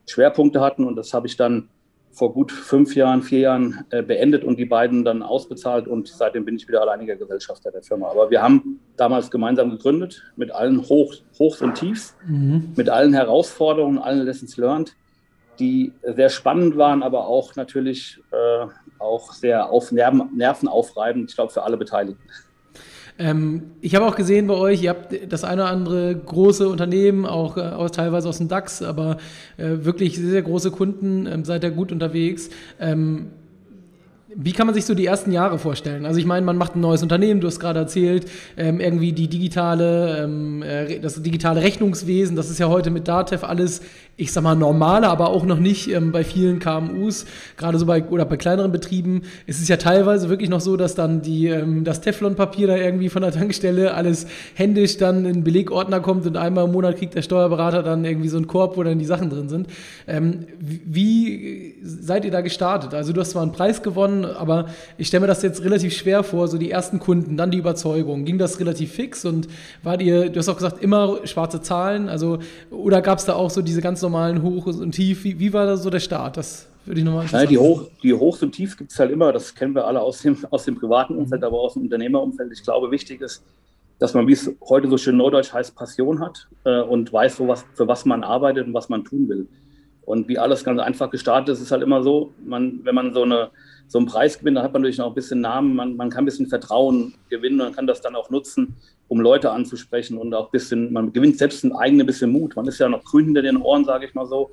Schwerpunkte 0.07 0.61
hatten. 0.61 0.87
Und 0.87 0.97
das 0.97 1.13
habe 1.15 1.27
ich 1.27 1.37
dann 1.37 1.69
vor 2.13 2.33
gut 2.33 2.53
fünf 2.53 2.95
Jahren, 2.95 3.23
vier 3.23 3.41
Jahren 3.41 3.85
äh, 3.91 4.03
beendet 4.03 4.45
und 4.45 4.59
die 4.59 4.67
beiden 4.67 5.05
dann 5.05 5.23
ausbezahlt. 5.23 5.89
Und 5.89 6.09
seitdem 6.09 6.45
bin 6.45 6.57
ich 6.57 6.69
wieder 6.69 6.83
alleiniger 6.83 7.17
Gesellschafter 7.17 7.71
der 7.71 7.83
Firma. 7.83 8.11
Aber 8.11 8.31
wir 8.31 8.43
haben 8.43 8.81
damals 8.97 9.31
gemeinsam 9.31 9.71
gegründet 9.71 10.23
mit 10.37 10.51
allen 10.51 10.83
Hoch, 10.89 11.15
Hochs 11.39 11.63
und 11.63 11.75
Tiefs, 11.75 12.15
mhm. 12.27 12.73
mit 12.77 12.89
allen 12.89 13.15
Herausforderungen, 13.15 13.99
allen 13.99 14.25
Lessons 14.25 14.57
learned 14.57 14.95
die 15.59 15.93
sehr 16.03 16.29
spannend 16.29 16.77
waren, 16.77 17.03
aber 17.03 17.27
auch 17.27 17.57
natürlich 17.57 18.21
äh, 18.31 18.67
auch 18.99 19.33
sehr 19.33 19.71
auf 19.71 19.93
Nerven, 19.93 20.31
nervenaufreibend, 20.37 21.31
ich 21.31 21.37
glaube, 21.37 21.53
für 21.53 21.63
alle 21.63 21.77
Beteiligten. 21.77 22.23
Ähm, 23.19 23.73
ich 23.81 23.95
habe 23.95 24.07
auch 24.07 24.17
gesehen 24.17 24.47
bei 24.47 24.55
euch, 24.55 24.83
ihr 24.83 24.91
habt 24.91 25.33
das 25.33 25.45
eine 25.45 25.63
oder 25.63 25.71
andere 25.71 26.17
große 26.17 26.69
Unternehmen, 26.69 27.27
auch, 27.27 27.57
äh, 27.57 27.61
auch 27.61 27.91
teilweise 27.91 28.29
aus 28.29 28.39
dem 28.39 28.49
DAX, 28.49 28.83
aber 28.83 29.19
äh, 29.59 29.85
wirklich 29.85 30.17
sehr, 30.17 30.31
sehr 30.31 30.43
große 30.43 30.71
Kunden, 30.71 31.27
ähm, 31.27 31.45
seid 31.45 31.63
ihr 31.63 31.71
gut 31.71 31.93
unterwegs. 31.93 32.49
Ähm, 32.81 33.31
wie 34.37 34.53
kann 34.53 34.67
man 34.67 34.75
sich 34.75 34.85
so 34.85 34.95
die 34.95 35.07
ersten 35.07 35.33
Jahre 35.33 35.59
vorstellen? 35.59 36.07
Also 36.07 36.19
ich 36.19 36.27
meine, 36.27 36.45
man 36.45 36.57
macht 36.57 36.75
ein 36.75 36.81
neues 36.81 37.03
Unternehmen, 37.03 37.41
du 37.41 37.47
hast 37.47 37.61
gerade 37.61 37.79
erzählt, 37.79 38.31
ähm, 38.57 38.81
irgendwie 38.81 39.13
die 39.13 39.29
digitale, 39.29 40.25
ähm, 40.25 40.63
äh, 40.63 40.99
das 40.99 41.23
digitale 41.23 41.63
Rechnungswesen, 41.63 42.37
das 42.37 42.51
ist 42.51 42.59
ja 42.59 42.69
heute 42.69 42.91
mit 42.91 43.09
Datev 43.09 43.45
alles 43.47 43.83
ich 44.17 44.33
sag 44.33 44.45
mal, 44.45 44.55
normale, 44.55 45.09
aber 45.09 45.31
auch 45.31 45.45
noch 45.45 45.59
nicht 45.59 45.91
ähm, 45.91 46.13
bei 46.13 46.23
vielen 46.23 46.59
KMUs, 46.59 47.25
gerade 47.57 47.79
so 47.79 47.87
bei 47.87 48.05
oder 48.05 48.27
bei 48.27 48.37
kleineren 48.37 48.71
Betrieben, 48.71 49.23
ist 49.47 49.61
es 49.61 49.69
ja 49.69 49.79
teilweise 49.79 50.29
wirklich 50.29 50.51
noch 50.51 50.61
so, 50.61 50.77
dass 50.77 50.95
dann 50.95 51.23
die, 51.23 51.49
ähm, 51.49 51.83
das 51.83 52.03
Teflonpapier 52.03 52.67
da 52.67 52.77
irgendwie 52.77 53.09
von 53.09 53.23
der 53.23 53.33
Tankstelle 53.33 53.95
alles 53.95 54.27
händisch 54.55 54.99
dann 54.99 55.25
in 55.25 55.45
Belegordner 55.45 56.01
kommt 56.01 56.27
und 56.27 56.37
einmal 56.37 56.67
im 56.67 56.73
Monat 56.73 56.99
kriegt 56.99 57.15
der 57.15 57.23
Steuerberater 57.23 57.83
dann 57.83 58.05
irgendwie 58.05 58.29
so 58.29 58.37
einen 58.37 58.47
Korb, 58.47 58.77
wo 58.77 58.83
dann 58.83 58.99
die 58.99 59.07
Sachen 59.07 59.31
drin 59.31 59.49
sind. 59.49 59.67
Ähm, 60.07 60.47
wie 60.61 61.75
seid 61.83 62.27
ihr 62.27 62.31
da 62.31 62.43
gestartet? 62.43 62.93
Also 62.93 63.15
du 63.15 63.21
hast 63.21 63.31
zwar 63.31 63.43
einen 63.43 63.53
Preis 63.53 63.83
gewonnen, 63.83 64.22
aber 64.25 64.67
ich 64.99 65.09
stelle 65.09 65.23
mir 65.23 65.27
das 65.27 65.43
jetzt 65.43 65.65
relativ 65.65 65.95
schwer 65.95 66.23
vor, 66.23 66.49
so 66.49 66.59
die 66.59 66.71
ersten 66.71 66.99
Kunden, 66.99 67.37
dann 67.37 67.51
die 67.51 67.59
Überzeugung. 67.59 68.25
Ging 68.25 68.39
das 68.39 68.61
relativ 68.61 68.93
fix 68.93 69.25
und 69.25 69.49
wart 69.83 70.03
ihr, 70.03 70.31
du 70.31 70.39
hast 70.39 70.49
auch 70.49 70.57
gesagt, 70.57 70.83
immer 70.83 71.27
schwarze 71.27 71.61
Zahlen, 71.61 72.09
also 72.09 72.39
oder 72.71 73.03
gab 73.03 73.19
es 73.19 73.25
da 73.25 73.35
auch 73.35 73.51
so 73.51 73.63
diese 73.63 73.81
ganzen 73.81 74.07
normalen 74.07 74.43
Hoch 74.43 74.67
und 74.67 74.93
Tief. 74.93 75.25
Wie, 75.25 75.39
wie 75.39 75.53
war 75.53 75.67
da 75.67 75.77
so 75.77 75.91
der 75.91 76.01
Start? 76.01 76.37
Das 76.37 76.67
würde 76.85 77.01
ich 77.01 77.05
nochmal 77.05 77.27
Nein, 77.31 77.49
die, 77.49 77.59
Hoch, 77.59 77.89
die 78.03 78.13
Hochs 78.13 78.43
und 78.43 78.53
Tiefs 78.53 78.77
gibt 78.77 78.91
es 78.91 78.99
halt 78.99 79.11
immer. 79.11 79.33
Das 79.33 79.55
kennen 79.55 79.75
wir 79.75 79.87
alle 79.87 80.01
aus 80.01 80.23
dem, 80.23 80.37
aus 80.51 80.65
dem 80.65 80.75
privaten 80.77 81.17
Umfeld, 81.17 81.41
mhm. 81.41 81.47
aber 81.47 81.61
auch 81.61 81.67
aus 81.67 81.75
dem 81.75 81.83
Unternehmerumfeld. 81.83 82.51
Ich 82.53 82.63
glaube, 82.63 82.91
wichtig 82.91 83.21
ist, 83.21 83.43
dass 83.99 84.15
man, 84.15 84.27
wie 84.27 84.33
es 84.33 84.51
heute 84.69 84.89
so 84.89 84.99
schön 84.99 85.17
neudeutsch 85.17 85.53
heißt, 85.53 85.77
Passion 85.77 86.21
hat 86.21 86.49
äh, 86.65 86.81
und 86.81 87.13
weiß, 87.13 87.37
für 87.37 87.47
was, 87.47 87.65
für 87.75 87.87
was 87.87 88.05
man 88.05 88.25
arbeitet 88.25 88.67
und 88.67 88.75
was 88.75 88.89
man 88.89 89.05
tun 89.05 89.29
will. 89.29 89.47
Und 90.05 90.27
wie 90.27 90.39
alles 90.39 90.65
ganz 90.65 90.81
einfach 90.81 91.11
gestartet 91.11 91.55
ist, 91.55 91.61
ist 91.61 91.71
halt 91.71 91.83
immer 91.83 92.03
so, 92.03 92.33
man, 92.45 92.81
wenn 92.83 92.95
man 92.97 93.15
so, 93.15 93.23
eine, 93.23 93.51
so 93.93 93.99
einen 93.99 94.07
Preis 94.07 94.39
gewinnt, 94.39 94.57
dann 94.57 94.65
hat 94.65 94.73
man 94.73 94.81
natürlich 94.81 94.97
noch 94.97 95.09
ein 95.09 95.15
bisschen 95.15 95.43
Namen, 95.43 95.77
man, 95.77 95.97
man 95.97 96.09
kann 96.09 96.23
ein 96.23 96.25
bisschen 96.25 96.47
Vertrauen 96.47 97.13
gewinnen 97.29 97.61
und 97.61 97.77
kann 97.77 97.87
das 97.87 98.01
dann 98.01 98.17
auch 98.17 98.31
nutzen, 98.31 98.75
um 99.09 99.21
Leute 99.21 99.51
anzusprechen 99.51 100.17
und 100.17 100.33
auch 100.33 100.47
ein 100.47 100.51
bisschen, 100.51 100.95
man 100.95 101.13
gewinnt 101.13 101.37
selbst 101.37 101.63
ein 101.63 101.77
eigenes 101.77 102.07
bisschen 102.07 102.33
Mut. 102.33 102.57
Man 102.57 102.67
ist 102.67 102.79
ja 102.79 102.89
noch 102.89 103.05
grün 103.05 103.27
hinter 103.27 103.43
den 103.43 103.59
Ohren, 103.59 103.85
sage 103.85 104.07
ich 104.07 104.15
mal 104.15 104.25
so. 104.25 104.51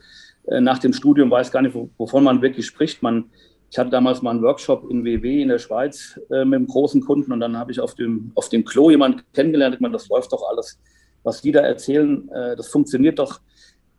Äh, 0.47 0.59
nach 0.59 0.79
dem 0.79 0.91
Studium 0.91 1.31
weiß 1.31 1.53
gar 1.53 1.61
nicht, 1.61 1.73
wovon 1.97 2.25
man 2.25 2.41
wirklich 2.41 2.65
spricht. 2.65 3.01
Man, 3.01 3.29
ich 3.71 3.77
hatte 3.77 3.89
damals 3.89 4.21
mal 4.21 4.31
einen 4.31 4.41
Workshop 4.41 4.91
in 4.91 5.05
WW 5.05 5.41
in 5.41 5.47
der 5.47 5.59
Schweiz 5.59 6.19
äh, 6.29 6.43
mit 6.43 6.57
einem 6.57 6.67
großen 6.67 6.99
Kunden 6.99 7.31
und 7.31 7.39
dann 7.39 7.57
habe 7.57 7.71
ich 7.71 7.79
auf 7.79 7.95
dem, 7.95 8.33
auf 8.35 8.49
dem 8.49 8.65
Klo 8.65 8.89
jemanden 8.89 9.21
kennengelernt. 9.31 9.73
Ich 9.75 9.79
meine, 9.79 9.93
das 9.93 10.09
läuft 10.09 10.33
doch 10.33 10.43
alles, 10.49 10.77
was 11.23 11.41
die 11.41 11.53
da 11.53 11.61
erzählen, 11.61 12.29
äh, 12.33 12.57
das 12.57 12.67
funktioniert 12.67 13.19
doch 13.19 13.39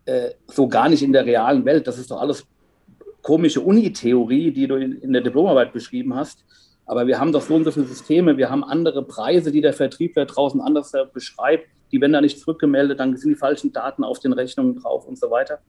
äh, 0.05 0.33
so 0.49 0.69
gar 0.69 0.91
nicht 0.91 1.03
in 1.03 1.15
der 1.15 1.25
realen 1.25 1.65
Welt. 1.65 1.87
Das 1.87 1.99
ist 1.99 2.11
doch 2.11 2.21
alles 2.21 2.47
komische 3.23 3.61
Uni-Theorie, 3.61 4.51
die 4.51 4.67
du 4.67 4.77
in, 4.77 5.13
der 5.13 5.23
Diplomarbeit 5.23 5.73
beschrieben 5.73 6.15
hast. 6.15 6.45
Aber 6.87 7.07
wir 7.07 7.21
haben 7.21 7.33
doch 7.33 7.43
so 7.43 7.55
und 7.55 7.65
so 7.65 7.71
viele 7.71 7.87
Systeme, 7.87 8.37
wir 8.37 8.51
haben 8.51 8.65
andere 8.65 9.05
Preise, 9.05 9.53
die 9.53 9.61
der 9.61 9.73
Vertrieb 9.73 10.15
da 10.15 10.25
draußen 10.25 10.61
anders 10.61 10.93
beschreibt. 11.13 11.69
Die 11.93 12.01
werden 12.01 12.13
da 12.13 12.21
nicht 12.21 12.41
zurückgemeldet, 12.41 12.99
dann 12.99 13.17
sind 13.17 13.31
die 13.31 13.37
falschen 13.37 13.73
Daten 13.73 14.05
auf 14.05 14.19
den 14.19 14.33
Rechnungen 14.33 14.77
drauf 14.77 15.07
und 15.07 15.19
so 15.19 15.31
weiter. 15.31 15.61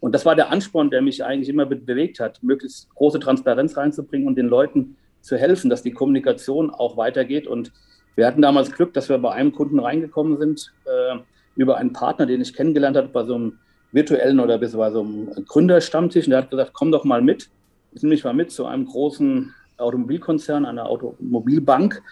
Und 0.00 0.12
das 0.12 0.24
war 0.26 0.34
der 0.34 0.50
Ansporn, 0.50 0.90
der 0.90 1.00
mich 1.00 1.24
eigentlich 1.24 1.48
immer 1.48 1.64
bewegt 1.64 2.18
hat, 2.18 2.42
möglichst 2.42 2.92
große 2.94 3.20
Transparenz 3.20 3.76
reinzubringen 3.76 4.26
und 4.26 4.36
den 4.36 4.48
Leuten 4.48 4.96
zu 5.20 5.36
helfen, 5.36 5.70
dass 5.70 5.82
die 5.82 5.92
Kommunikation 5.92 6.70
auch 6.70 6.96
weitergeht. 6.96 7.46
Und 7.46 7.72
wir 8.16 8.26
hatten 8.26 8.42
damals 8.42 8.72
Glück, 8.72 8.92
dass 8.94 9.08
wir 9.08 9.18
bei 9.18 9.32
einem 9.32 9.52
Kunden 9.52 9.78
reingekommen 9.78 10.38
sind, 10.38 10.72
äh, 10.84 11.18
über 11.54 11.76
einen 11.76 11.92
Partner, 11.92 12.26
den 12.26 12.40
ich 12.40 12.54
kennengelernt 12.54 12.96
habe, 12.96 13.08
bei 13.08 13.24
so 13.24 13.36
einem 13.36 13.58
virtuellen 13.92 14.40
oder 14.40 14.58
bei 14.58 14.66
so 14.66 14.82
einem 14.82 15.30
Gründerstammtisch. 15.46 16.26
Und 16.26 16.30
der 16.30 16.42
hat 16.42 16.50
gesagt, 16.50 16.72
komm 16.72 16.90
doch 16.90 17.04
mal 17.04 17.22
mit. 17.22 17.50
Ich 17.92 18.02
nehme 18.02 18.14
mich 18.14 18.24
mal 18.24 18.34
mit 18.34 18.50
zu 18.50 18.66
einem 18.66 18.86
großen 18.86 19.54
Automobilkonzern, 19.76 20.64
einer 20.64 20.86
Automobilbank. 20.86 22.02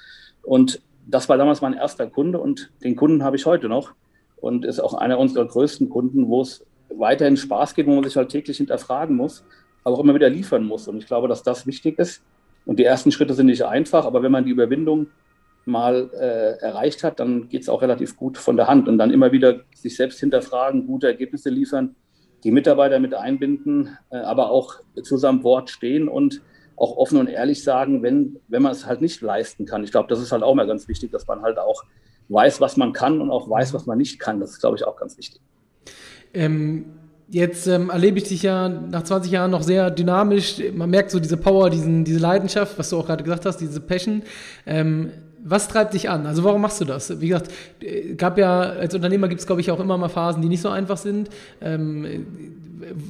Und 0.42 0.80
das 1.06 1.28
war 1.28 1.36
damals 1.36 1.60
mein 1.60 1.74
erster 1.74 2.06
Kunde 2.06 2.38
und 2.38 2.70
den 2.84 2.96
Kunden 2.96 3.24
habe 3.24 3.36
ich 3.36 3.46
heute 3.46 3.68
noch 3.68 3.92
und 4.36 4.64
ist 4.64 4.80
auch 4.80 4.94
einer 4.94 5.18
unserer 5.18 5.46
größten 5.46 5.88
Kunden, 5.88 6.28
wo 6.28 6.42
es 6.42 6.64
weiterhin 6.90 7.36
Spaß 7.36 7.74
geht, 7.74 7.86
wo 7.86 7.94
man 7.94 8.04
sich 8.04 8.16
halt 8.16 8.30
täglich 8.30 8.58
hinterfragen 8.58 9.16
muss, 9.16 9.44
aber 9.84 9.96
auch 9.96 10.00
immer 10.00 10.14
wieder 10.14 10.30
liefern 10.30 10.64
muss. 10.64 10.88
Und 10.88 10.98
ich 10.98 11.06
glaube, 11.06 11.28
dass 11.28 11.42
das 11.42 11.66
wichtig 11.66 11.98
ist. 11.98 12.22
Und 12.66 12.78
die 12.78 12.84
ersten 12.84 13.10
Schritte 13.10 13.34
sind 13.34 13.46
nicht 13.46 13.64
einfach, 13.64 14.04
aber 14.04 14.22
wenn 14.22 14.32
man 14.32 14.44
die 14.44 14.50
Überwindung 14.50 15.06
mal 15.70 16.10
äh, 16.14 16.62
erreicht 16.64 17.04
hat, 17.04 17.20
dann 17.20 17.48
geht 17.48 17.62
es 17.62 17.68
auch 17.68 17.82
relativ 17.82 18.16
gut 18.16 18.38
von 18.38 18.56
der 18.56 18.66
Hand. 18.66 18.88
Und 18.88 18.98
dann 18.98 19.10
immer 19.10 19.32
wieder 19.32 19.60
sich 19.74 19.96
selbst 19.96 20.20
hinterfragen, 20.20 20.86
gute 20.86 21.06
Ergebnisse 21.06 21.50
liefern, 21.50 21.96
die 22.44 22.50
Mitarbeiter 22.50 22.98
mit 23.00 23.14
einbinden, 23.14 23.96
äh, 24.10 24.16
aber 24.16 24.50
auch 24.50 24.80
zu 25.02 25.16
seinem 25.16 25.42
Wort 25.44 25.70
stehen 25.70 26.08
und 26.08 26.42
auch 26.76 26.96
offen 26.96 27.18
und 27.18 27.28
ehrlich 27.28 27.62
sagen, 27.62 28.02
wenn, 28.02 28.38
wenn 28.48 28.62
man 28.62 28.72
es 28.72 28.86
halt 28.86 29.02
nicht 29.02 29.20
leisten 29.20 29.66
kann. 29.66 29.84
Ich 29.84 29.90
glaube, 29.90 30.08
das 30.08 30.20
ist 30.20 30.32
halt 30.32 30.42
auch 30.42 30.54
mal 30.54 30.66
ganz 30.66 30.88
wichtig, 30.88 31.12
dass 31.12 31.26
man 31.26 31.42
halt 31.42 31.58
auch 31.58 31.84
weiß, 32.28 32.60
was 32.60 32.76
man 32.76 32.92
kann 32.92 33.20
und 33.20 33.30
auch 33.30 33.50
weiß, 33.50 33.74
was 33.74 33.86
man 33.86 33.98
nicht 33.98 34.18
kann. 34.18 34.40
Das 34.40 34.50
ist, 34.50 34.60
glaube 34.60 34.76
ich, 34.76 34.84
auch 34.86 34.96
ganz 34.96 35.18
wichtig. 35.18 35.40
Ähm, 36.32 36.86
jetzt 37.28 37.66
ähm, 37.66 37.90
erlebe 37.90 38.18
ich 38.18 38.24
dich 38.24 38.42
ja 38.42 38.68
nach 38.68 39.02
20 39.02 39.30
Jahren 39.30 39.50
noch 39.50 39.62
sehr 39.62 39.90
dynamisch. 39.90 40.62
Man 40.72 40.88
merkt 40.88 41.10
so 41.10 41.20
diese 41.20 41.36
Power, 41.36 41.68
diesen, 41.68 42.04
diese 42.04 42.18
Leidenschaft, 42.18 42.78
was 42.78 42.88
du 42.88 42.98
auch 42.98 43.06
gerade 43.06 43.24
gesagt 43.24 43.44
hast, 43.44 43.58
diese 43.58 43.80
Passion. 43.80 44.22
Ähm, 44.64 45.12
was 45.42 45.68
treibt 45.68 45.94
dich 45.94 46.10
an? 46.10 46.26
Also 46.26 46.44
warum 46.44 46.60
machst 46.60 46.80
du 46.80 46.84
das? 46.84 47.20
Wie 47.20 47.28
gesagt, 47.28 47.50
gab 48.16 48.38
ja, 48.38 48.60
als 48.60 48.94
Unternehmer 48.94 49.28
gibt 49.28 49.40
es, 49.40 49.46
glaube 49.46 49.60
ich, 49.60 49.70
auch 49.70 49.80
immer 49.80 49.96
mal 49.96 50.08
Phasen, 50.08 50.42
die 50.42 50.48
nicht 50.48 50.60
so 50.60 50.68
einfach 50.68 50.96
sind. 50.96 51.30
Ähm, 51.60 52.26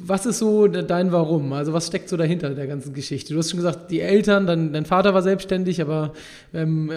was 0.05 0.25
ist 0.25 0.39
so 0.39 0.67
dein 0.67 1.11
Warum? 1.11 1.53
Also 1.53 1.73
was 1.73 1.87
steckt 1.87 2.09
so 2.09 2.17
dahinter 2.17 2.51
der 2.51 2.67
ganzen 2.67 2.93
Geschichte? 2.93 3.33
Du 3.33 3.39
hast 3.39 3.49
schon 3.49 3.57
gesagt, 3.57 3.91
die 3.91 4.01
Eltern, 4.01 4.45
dein, 4.45 4.73
dein 4.73 4.85
Vater 4.85 5.13
war 5.13 5.21
selbstständig, 5.21 5.81
aber 5.81 6.13
ähm, 6.53 6.91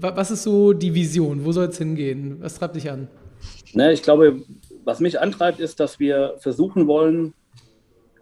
was 0.00 0.30
ist 0.30 0.42
so 0.42 0.72
die 0.72 0.94
Vision? 0.94 1.44
Wo 1.44 1.52
soll 1.52 1.66
es 1.66 1.78
hingehen? 1.78 2.36
Was 2.40 2.58
treibt 2.58 2.76
dich 2.76 2.90
an? 2.90 3.08
Ne, 3.72 3.92
ich 3.92 4.02
glaube, 4.02 4.42
was 4.84 5.00
mich 5.00 5.20
antreibt, 5.20 5.60
ist, 5.60 5.80
dass 5.80 5.98
wir 5.98 6.34
versuchen 6.38 6.86
wollen, 6.86 7.34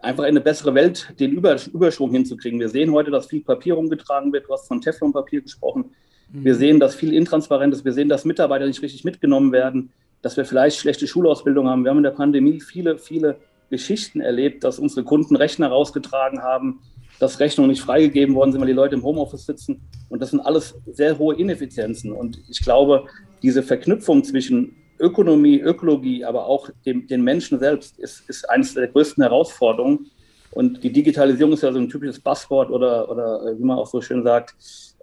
einfach 0.01 0.23
in 0.23 0.29
eine 0.29 0.41
bessere 0.41 0.73
Welt 0.73 1.13
den 1.19 1.33
Überschwung 1.33 2.11
hinzukriegen. 2.11 2.59
Wir 2.59 2.69
sehen 2.69 2.91
heute, 2.91 3.11
dass 3.11 3.27
viel 3.27 3.41
Papier 3.41 3.77
umgetragen 3.77 4.31
wird. 4.33 4.47
Du 4.47 4.53
hast 4.53 4.67
von 4.67 4.81
Teflonpapier 4.81 5.41
gesprochen. 5.41 5.91
Wir 6.29 6.55
sehen, 6.55 6.79
dass 6.79 6.95
viel 6.95 7.13
intransparent 7.13 7.73
ist. 7.73 7.85
Wir 7.85 7.93
sehen, 7.93 8.09
dass 8.09 8.25
Mitarbeiter 8.25 8.65
nicht 8.65 8.81
richtig 8.81 9.03
mitgenommen 9.03 9.51
werden, 9.51 9.91
dass 10.21 10.37
wir 10.37 10.45
vielleicht 10.45 10.77
schlechte 10.77 11.07
Schulausbildung 11.07 11.67
haben. 11.67 11.83
Wir 11.83 11.91
haben 11.91 11.97
in 11.97 12.03
der 12.03 12.11
Pandemie 12.11 12.59
viele, 12.59 12.97
viele 12.97 13.37
Geschichten 13.69 14.21
erlebt, 14.21 14.63
dass 14.63 14.79
unsere 14.79 15.03
Kunden 15.03 15.35
Rechner 15.35 15.67
rausgetragen 15.67 16.41
haben, 16.41 16.81
dass 17.19 17.39
Rechnungen 17.39 17.69
nicht 17.69 17.81
freigegeben 17.81 18.35
worden 18.35 18.51
sind, 18.51 18.61
weil 18.61 18.67
die 18.67 18.73
Leute 18.73 18.95
im 18.95 19.03
Homeoffice 19.03 19.45
sitzen. 19.45 19.81
Und 20.09 20.21
das 20.21 20.31
sind 20.31 20.41
alles 20.41 20.75
sehr 20.85 21.17
hohe 21.17 21.35
Ineffizienzen. 21.35 22.11
Und 22.11 22.39
ich 22.49 22.61
glaube, 22.61 23.05
diese 23.41 23.63
Verknüpfung 23.63 24.23
zwischen 24.23 24.75
Ökonomie, 24.99 25.59
Ökologie, 25.59 26.23
aber 26.23 26.45
auch 26.45 26.69
dem, 26.85 27.07
den 27.07 27.23
Menschen 27.23 27.59
selbst 27.59 27.99
ist, 27.99 28.27
ist 28.29 28.49
eines 28.49 28.73
der 28.73 28.87
größten 28.87 29.23
Herausforderungen. 29.23 30.11
Und 30.51 30.83
die 30.83 30.91
Digitalisierung 30.91 31.53
ist 31.53 31.63
ja 31.63 31.71
so 31.71 31.79
ein 31.79 31.89
typisches 31.89 32.19
Passwort 32.19 32.71
oder, 32.71 33.09
oder 33.09 33.45
äh, 33.45 33.59
wie 33.59 33.63
man 33.63 33.77
auch 33.77 33.87
so 33.87 34.01
schön 34.01 34.23
sagt. 34.23 34.55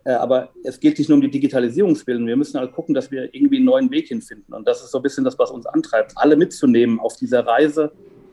Äh, 0.05 0.13
aber 0.13 0.51
es 0.65 0.81
geht 0.81 0.99
nicht 0.99 1.09
nur 1.09 1.17
um 1.17 1.23
die 1.23 1.31
Digitalisierungsbilden. 1.31 2.27
Wir 2.27 2.37
müssen 2.37 2.59
halt 2.59 2.73
gucken, 2.73 2.95
dass 2.95 3.11
wir 3.11 3.35
irgendwie 3.35 3.57
einen 3.57 3.67
neuen 3.67 3.91
Weg 3.91 4.09
hinfinden. 4.09 4.55
Und 4.55 4.67
das 4.67 4.83
ist 4.83 4.91
so 4.91 4.99
ein 4.99 5.03
bisschen 5.03 5.25
das, 5.25 5.39
was 5.39 5.51
uns 5.51 5.67
antreibt, 5.67 6.13
alle 6.17 6.37
mitzunehmen 6.37 6.99
auf 6.99 7.17
dieser 7.17 7.47
Reise 7.47 7.93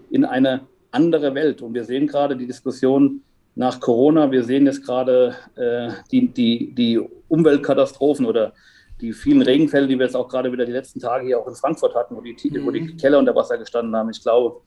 in 0.09 0.25
eine 0.25 0.61
andere 0.91 1.35
Welt. 1.35 1.61
Und 1.61 1.73
wir 1.73 1.83
sehen 1.83 2.07
gerade 2.07 2.35
die 2.35 2.47
Diskussion 2.47 3.21
nach 3.55 3.79
Corona. 3.79 4.31
Wir 4.31 4.43
sehen 4.43 4.65
jetzt 4.65 4.83
gerade 4.83 5.35
äh, 5.55 5.91
die, 6.11 6.27
die, 6.29 6.73
die 6.73 6.99
Umweltkatastrophen 7.27 8.25
oder 8.25 8.53
die 9.01 9.13
vielen 9.13 9.41
Regenfälle, 9.41 9.87
die 9.87 9.97
wir 9.97 10.05
jetzt 10.05 10.15
auch 10.15 10.27
gerade 10.27 10.51
wieder 10.51 10.65
die 10.65 10.71
letzten 10.71 10.99
Tage 10.99 11.25
hier 11.25 11.39
auch 11.39 11.47
in 11.47 11.55
Frankfurt 11.55 11.95
hatten, 11.95 12.15
wo 12.15 12.21
die, 12.21 12.35
mhm. 12.49 12.65
wo 12.65 12.71
die 12.71 12.81
mhm. 12.81 12.97
Keller 12.97 13.19
unter 13.19 13.35
Wasser 13.35 13.57
gestanden 13.57 13.95
haben. 13.95 14.09
Ich 14.09 14.21
glaube, 14.21 14.61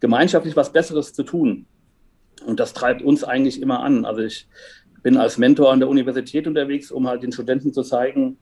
gemeinschaftlich 0.00 0.56
was 0.56 0.72
Besseres 0.72 1.12
zu 1.12 1.22
tun. 1.22 1.66
Und 2.46 2.60
das 2.60 2.72
treibt 2.72 3.02
uns 3.02 3.24
eigentlich 3.24 3.60
immer 3.62 3.80
an. 3.80 4.04
Also 4.04 4.22
ich 4.22 4.48
bin 5.08 5.16
als 5.16 5.38
Mentor 5.38 5.72
an 5.72 5.80
der 5.80 5.88
Universität 5.88 6.46
unterwegs, 6.46 6.92
um 6.92 7.08
halt 7.08 7.22
den 7.22 7.32
Studenten 7.32 7.72
zu 7.72 7.82
zeigen, 7.82 8.36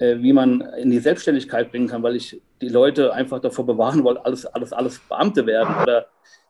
äh, 0.00 0.18
wie 0.18 0.34
man 0.34 0.60
in 0.78 0.90
die 0.90 0.98
Selbstständigkeit 0.98 1.70
bringen 1.70 1.88
kann, 1.88 2.02
weil 2.02 2.14
ich 2.14 2.42
die 2.60 2.68
Leute 2.68 3.14
einfach 3.14 3.40
davor 3.40 3.64
bewahren 3.64 4.04
wollte, 4.04 4.26
alles, 4.26 4.44
alles, 4.44 4.74
alles 4.74 4.98
Beamte 5.08 5.46
werden. 5.46 5.74
Oder 5.82 6.08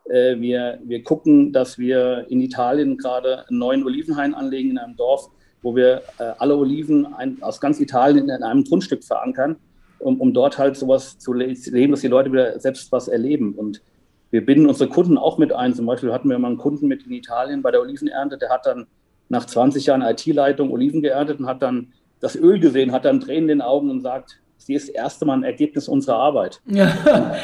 äh, 0.08 0.40
wir, 0.40 0.80
wir 0.82 1.04
gucken, 1.04 1.52
dass 1.52 1.78
wir 1.78 2.26
in 2.30 2.40
Italien 2.40 2.98
gerade 2.98 3.46
einen 3.48 3.60
neuen 3.60 3.84
Olivenhain 3.84 4.34
anlegen 4.34 4.70
in 4.70 4.78
einem 4.78 4.96
Dorf, 4.96 5.28
wo 5.62 5.76
wir 5.76 6.02
äh, 6.18 6.32
alle 6.38 6.56
Oliven 6.56 7.06
ein, 7.14 7.40
aus 7.40 7.60
ganz 7.60 7.78
Italien 7.78 8.28
in 8.28 8.42
einem 8.42 8.64
Grundstück 8.64 9.04
verankern, 9.04 9.54
um, 10.00 10.20
um 10.20 10.34
dort 10.34 10.58
halt 10.58 10.76
sowas 10.76 11.16
zu 11.16 11.32
leben, 11.32 11.92
dass 11.92 12.00
die 12.00 12.08
Leute 12.08 12.32
wieder 12.32 12.58
selbst 12.58 12.90
was 12.90 13.06
erleben. 13.06 13.54
Und 13.54 13.82
wir 14.32 14.44
binden 14.44 14.66
unsere 14.66 14.90
Kunden 14.90 15.16
auch 15.16 15.38
mit 15.38 15.52
ein. 15.52 15.74
Zum 15.74 15.86
Beispiel 15.86 16.12
hatten 16.12 16.28
wir 16.28 16.40
mal 16.40 16.48
einen 16.48 16.58
Kunden 16.58 16.88
mit 16.88 17.06
in 17.06 17.12
Italien 17.12 17.62
bei 17.62 17.70
der 17.70 17.82
Olivenernte, 17.82 18.36
der 18.36 18.48
hat 18.48 18.66
dann 18.66 18.88
nach 19.30 19.46
20 19.46 19.86
Jahren 19.86 20.02
IT-Leitung 20.02 20.70
Oliven 20.70 21.00
geerntet 21.00 21.40
und 21.40 21.46
hat 21.46 21.62
dann 21.62 21.92
das 22.20 22.36
Öl 22.36 22.60
gesehen, 22.60 22.92
hat 22.92 23.06
dann 23.06 23.20
Tränen 23.20 23.44
in 23.44 23.48
den 23.48 23.62
Augen 23.62 23.88
und 23.88 24.02
sagt, 24.02 24.40
sie 24.58 24.74
ist 24.74 24.88
das 24.88 24.94
erste 24.94 25.24
Mal 25.24 25.38
ein 25.38 25.42
Ergebnis 25.44 25.88
unserer 25.88 26.16
Arbeit. 26.16 26.60
Ja. 26.70 27.36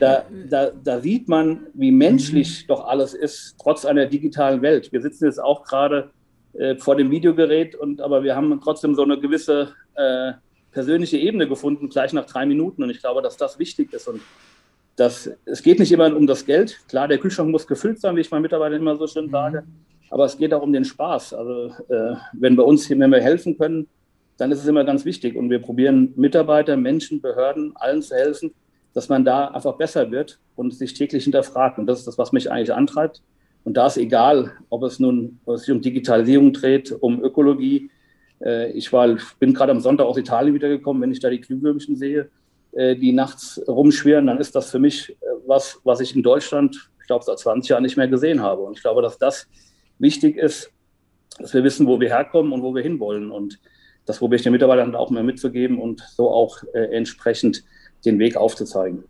Da, 0.00 0.24
da, 0.50 0.70
da, 0.70 1.00
sieht 1.00 1.28
man, 1.28 1.68
wie 1.72 1.92
menschlich 1.92 2.64
mhm. 2.64 2.66
doch 2.68 2.86
alles 2.86 3.14
ist, 3.14 3.56
trotz 3.62 3.84
einer 3.84 4.06
digitalen 4.06 4.60
Welt. 4.60 4.92
Wir 4.92 5.00
sitzen 5.00 5.24
jetzt 5.24 5.42
auch 5.42 5.64
gerade 5.64 6.10
äh, 6.54 6.76
vor 6.76 6.96
dem 6.96 7.10
Videogerät, 7.10 7.74
und, 7.76 8.00
aber 8.00 8.22
wir 8.22 8.34
haben 8.36 8.60
trotzdem 8.62 8.94
so 8.94 9.02
eine 9.02 9.18
gewisse 9.18 9.72
äh, 9.94 10.32
persönliche 10.72 11.16
Ebene 11.16 11.48
gefunden, 11.48 11.88
gleich 11.88 12.12
nach 12.12 12.26
drei 12.26 12.44
Minuten. 12.44 12.82
Und 12.82 12.90
ich 12.90 13.00
glaube, 13.00 13.22
dass 13.22 13.36
das 13.36 13.58
wichtig 13.58 13.92
ist. 13.92 14.08
Und 14.08 14.20
das, 14.96 15.30
es 15.44 15.62
geht 15.62 15.78
nicht 15.78 15.92
immer 15.92 16.14
um 16.14 16.26
das 16.26 16.44
Geld. 16.44 16.80
Klar, 16.88 17.08
der 17.08 17.18
Kühlschrank 17.18 17.50
muss 17.50 17.66
gefüllt 17.66 18.00
sein, 18.00 18.16
wie 18.16 18.20
ich 18.20 18.30
meinen 18.30 18.42
Mitarbeitern 18.42 18.80
immer 18.80 18.96
so 18.96 19.06
schön 19.06 19.26
mhm. 19.26 19.64
Aber 20.10 20.24
es 20.24 20.36
geht 20.36 20.54
auch 20.54 20.62
um 20.62 20.72
den 20.72 20.84
Spaß. 20.84 21.34
Also 21.34 21.72
äh, 21.88 22.16
wenn 22.32 22.56
wir 22.56 22.64
uns, 22.64 22.88
wenn 22.90 23.10
wir 23.10 23.20
helfen 23.20 23.58
können, 23.58 23.88
dann 24.36 24.50
ist 24.50 24.60
es 24.60 24.66
immer 24.66 24.84
ganz 24.84 25.04
wichtig. 25.04 25.36
Und 25.36 25.50
wir 25.50 25.60
probieren 25.60 26.12
Mitarbeiter, 26.16 26.76
Menschen, 26.76 27.20
Behörden, 27.20 27.72
allen 27.76 28.02
zu 28.02 28.14
helfen, 28.14 28.52
dass 28.92 29.08
man 29.08 29.24
da 29.24 29.48
einfach 29.48 29.76
besser 29.76 30.10
wird 30.10 30.38
und 30.56 30.74
sich 30.74 30.94
täglich 30.94 31.24
hinterfragt. 31.24 31.78
Und 31.78 31.86
das 31.86 32.00
ist 32.00 32.06
das, 32.06 32.18
was 32.18 32.32
mich 32.32 32.50
eigentlich 32.50 32.72
antreibt. 32.72 33.22
Und 33.64 33.76
da 33.76 33.86
ist 33.86 33.96
egal, 33.96 34.52
ob 34.68 34.82
es 34.82 35.00
nun 35.00 35.40
ob 35.46 35.54
es 35.54 35.62
sich 35.62 35.74
um 35.74 35.80
Digitalisierung 35.80 36.52
dreht, 36.52 36.92
um 36.92 37.22
Ökologie. 37.22 37.90
Äh, 38.44 38.72
ich 38.72 38.92
war, 38.92 39.16
bin 39.38 39.54
gerade 39.54 39.72
am 39.72 39.80
Sonntag 39.80 40.06
aus 40.06 40.18
Italien 40.18 40.54
wiedergekommen. 40.54 41.02
Wenn 41.02 41.12
ich 41.12 41.20
da 41.20 41.30
die 41.30 41.40
Glühwürmchen 41.40 41.96
sehe, 41.96 42.28
äh, 42.72 42.94
die 42.94 43.12
nachts 43.12 43.60
rumschwirren, 43.66 44.26
dann 44.26 44.38
ist 44.38 44.54
das 44.54 44.70
für 44.70 44.78
mich 44.78 45.10
äh, 45.10 45.14
was, 45.46 45.80
was 45.84 46.00
ich 46.00 46.14
in 46.14 46.22
Deutschland, 46.22 46.90
ich 47.00 47.06
glaube, 47.06 47.24
seit 47.24 47.38
20 47.38 47.70
Jahren 47.70 47.82
nicht 47.82 47.96
mehr 47.96 48.08
gesehen 48.08 48.42
habe. 48.42 48.62
Und 48.62 48.76
ich 48.76 48.82
glaube, 48.82 49.02
dass 49.02 49.18
das 49.18 49.48
wichtig 49.98 50.36
ist, 50.36 50.70
dass 51.38 51.54
wir 51.54 51.64
wissen, 51.64 51.86
wo 51.86 52.00
wir 52.00 52.08
herkommen 52.08 52.52
und 52.52 52.62
wo 52.62 52.74
wir 52.74 52.82
hinwollen. 52.82 53.30
Und 53.30 53.58
das 54.06 54.18
probiere 54.18 54.36
ich 54.36 54.42
den 54.42 54.52
Mitarbeitern 54.52 54.94
auch 54.94 55.10
mehr 55.10 55.22
mitzugeben 55.22 55.78
und 55.78 56.02
so 56.14 56.30
auch 56.30 56.62
entsprechend 56.72 57.64
den 58.04 58.18
Weg 58.18 58.36
aufzuzeigen. 58.36 59.04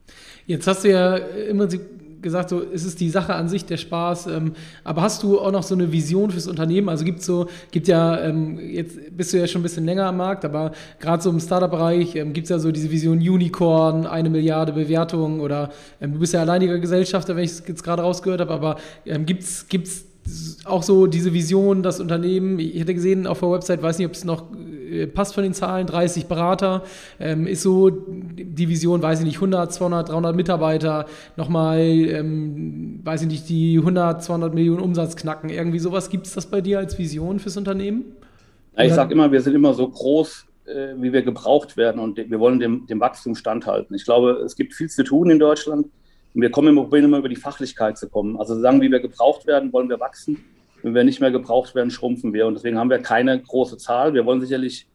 Jetzt 0.46 0.66
hast 0.66 0.84
du 0.84 0.90
ja 0.90 1.16
im 1.16 1.58
Prinzip 1.58 1.82
gesagt, 2.24 2.48
so 2.48 2.58
ist 2.58 2.84
es 2.84 2.96
die 2.96 3.10
Sache 3.10 3.34
an 3.34 3.48
sich, 3.48 3.64
der 3.64 3.76
Spaß. 3.76 4.26
Ähm, 4.26 4.54
aber 4.82 5.02
hast 5.02 5.22
du 5.22 5.38
auch 5.38 5.52
noch 5.52 5.62
so 5.62 5.76
eine 5.76 5.92
Vision 5.92 6.32
fürs 6.32 6.48
Unternehmen? 6.48 6.88
Also 6.88 7.04
gibt 7.04 7.22
so, 7.22 7.46
gibt 7.70 7.86
ja, 7.86 8.20
ähm, 8.20 8.58
jetzt 8.58 8.98
bist 9.16 9.32
du 9.32 9.38
ja 9.38 9.46
schon 9.46 9.60
ein 9.60 9.62
bisschen 9.62 9.84
länger 9.84 10.06
am 10.06 10.16
Markt, 10.16 10.44
aber 10.44 10.72
gerade 10.98 11.22
so 11.22 11.30
im 11.30 11.38
Startup-Bereich 11.38 12.16
ähm, 12.16 12.32
gibt 12.32 12.46
es 12.46 12.50
ja 12.50 12.58
so 12.58 12.72
diese 12.72 12.90
Vision 12.90 13.18
Unicorn, 13.18 14.06
eine 14.06 14.30
Milliarde 14.30 14.72
Bewertungen 14.72 15.38
oder 15.38 15.70
ähm, 16.00 16.14
du 16.14 16.18
bist 16.18 16.32
ja 16.32 16.40
alleiniger 16.40 16.78
Gesellschafter, 16.78 17.36
wenn 17.36 17.44
ich 17.44 17.52
es 17.52 17.62
jetzt 17.68 17.84
gerade 17.84 18.02
rausgehört 18.02 18.40
habe, 18.40 18.52
aber 18.52 18.76
ähm, 19.06 19.26
gibt 19.26 19.42
es 19.44 19.68
auch 20.64 20.82
so 20.82 21.06
diese 21.06 21.32
Vision, 21.32 21.82
das 21.82 22.00
Unternehmen, 22.00 22.58
ich 22.58 22.80
hätte 22.80 22.94
gesehen 22.94 23.26
auf 23.26 23.40
der 23.40 23.50
Website, 23.50 23.82
weiß 23.82 23.98
nicht, 23.98 24.06
ob 24.06 24.14
es 24.14 24.24
noch 24.24 24.44
äh, 24.90 25.06
passt 25.06 25.34
von 25.34 25.42
den 25.42 25.54
Zahlen, 25.54 25.86
30 25.86 26.26
Berater, 26.26 26.82
ähm, 27.20 27.46
ist 27.46 27.62
so 27.62 27.90
die 27.90 28.68
Vision, 28.68 29.02
weiß 29.02 29.20
ich 29.20 29.26
nicht, 29.26 29.36
100, 29.36 29.72
200, 29.72 30.08
300 30.08 30.36
Mitarbeiter, 30.36 31.06
nochmal, 31.36 31.80
ähm, 31.80 33.00
weiß 33.04 33.22
ich 33.22 33.28
nicht, 33.28 33.48
die 33.48 33.78
100, 33.78 34.22
200 34.22 34.54
Millionen 34.54 34.80
Umsatz 34.80 35.16
knacken, 35.16 35.50
irgendwie 35.50 35.78
sowas. 35.78 36.10
Gibt 36.10 36.26
es 36.26 36.34
das 36.34 36.46
bei 36.46 36.60
dir 36.60 36.78
als 36.78 36.98
Vision 36.98 37.38
fürs 37.38 37.56
Unternehmen? 37.56 38.04
Ja, 38.76 38.84
ich 38.84 38.94
sage 38.94 39.12
immer, 39.12 39.30
wir 39.30 39.40
sind 39.40 39.54
immer 39.54 39.74
so 39.74 39.88
groß, 39.88 40.46
äh, 40.66 40.94
wie 40.96 41.12
wir 41.12 41.22
gebraucht 41.22 41.76
werden 41.76 42.00
und 42.00 42.16
wir 42.16 42.40
wollen 42.40 42.58
dem, 42.58 42.86
dem 42.86 43.00
Wachstum 43.00 43.34
standhalten. 43.34 43.94
Ich 43.94 44.04
glaube, 44.04 44.42
es 44.44 44.56
gibt 44.56 44.74
viel 44.74 44.88
zu 44.88 45.04
tun 45.04 45.30
in 45.30 45.38
Deutschland. 45.38 45.86
Und 46.34 46.42
wir 46.42 46.50
kommen 46.50 46.68
immer, 46.68 46.92
immer 46.92 47.18
über 47.18 47.28
die 47.28 47.36
Fachlichkeit 47.36 47.96
zu 47.96 48.08
kommen. 48.08 48.36
Also 48.36 48.58
sagen, 48.58 48.80
wie 48.80 48.90
wir 48.90 49.00
gebraucht 49.00 49.46
werden, 49.46 49.72
wollen 49.72 49.88
wir 49.88 50.00
wachsen. 50.00 50.44
Wenn 50.82 50.94
wir 50.94 51.04
nicht 51.04 51.20
mehr 51.20 51.30
gebraucht 51.30 51.74
werden, 51.74 51.90
schrumpfen 51.90 52.32
wir. 52.34 52.46
Und 52.46 52.54
deswegen 52.54 52.78
haben 52.78 52.90
wir 52.90 52.98
keine 52.98 53.40
große 53.40 53.78
Zahl. 53.78 54.14
Wir 54.14 54.26
wollen 54.26 54.40
sicherlich 54.40 54.88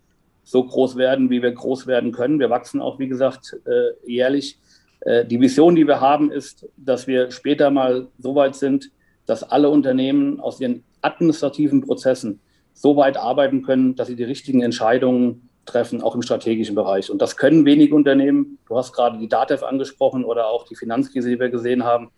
so 0.43 0.63
groß 0.63 0.97
werden, 0.97 1.29
wie 1.29 1.41
wir 1.41 1.51
groß 1.51 1.87
werden 1.87 2.11
können. 2.11 2.39
Wir 2.39 2.49
wachsen 2.49 2.81
auch, 2.81 2.99
wie 2.99 3.07
gesagt, 3.07 3.55
äh, 3.65 4.11
jährlich. 4.11 4.59
Äh, 5.01 5.25
die 5.25 5.39
Vision, 5.39 5.75
die 5.75 5.87
wir 5.87 6.01
haben, 6.01 6.31
ist, 6.31 6.67
dass 6.75 7.07
wir 7.07 7.31
später 7.31 7.71
mal 7.71 8.07
so 8.17 8.35
weit 8.35 8.55
sind, 8.55 8.91
dass 9.25 9.43
alle 9.43 9.69
Unternehmen 9.69 10.39
aus 10.39 10.59
ihren 10.59 10.83
administrativen 11.01 11.81
Prozessen 11.81 12.41
so 12.73 12.95
weit 12.95 13.17
arbeiten 13.17 13.61
können, 13.61 13.95
dass 13.95 14.07
sie 14.07 14.15
die 14.15 14.23
richtigen 14.23 14.61
Entscheidungen 14.61 15.48
treffen, 15.65 16.01
auch 16.01 16.15
im 16.15 16.21
strategischen 16.21 16.75
Bereich. 16.75 17.11
Und 17.11 17.21
das 17.21 17.37
können 17.37 17.65
wenige 17.65 17.95
Unternehmen. 17.95 18.57
Du 18.67 18.77
hast 18.77 18.93
gerade 18.93 19.17
die 19.17 19.27
DATEV 19.27 19.63
angesprochen 19.63 20.25
oder 20.25 20.47
auch 20.47 20.65
die 20.65 20.75
Finanzkrise, 20.75 21.29
die 21.29 21.39
wir 21.39 21.49
gesehen 21.49 21.83
haben. 21.83 22.09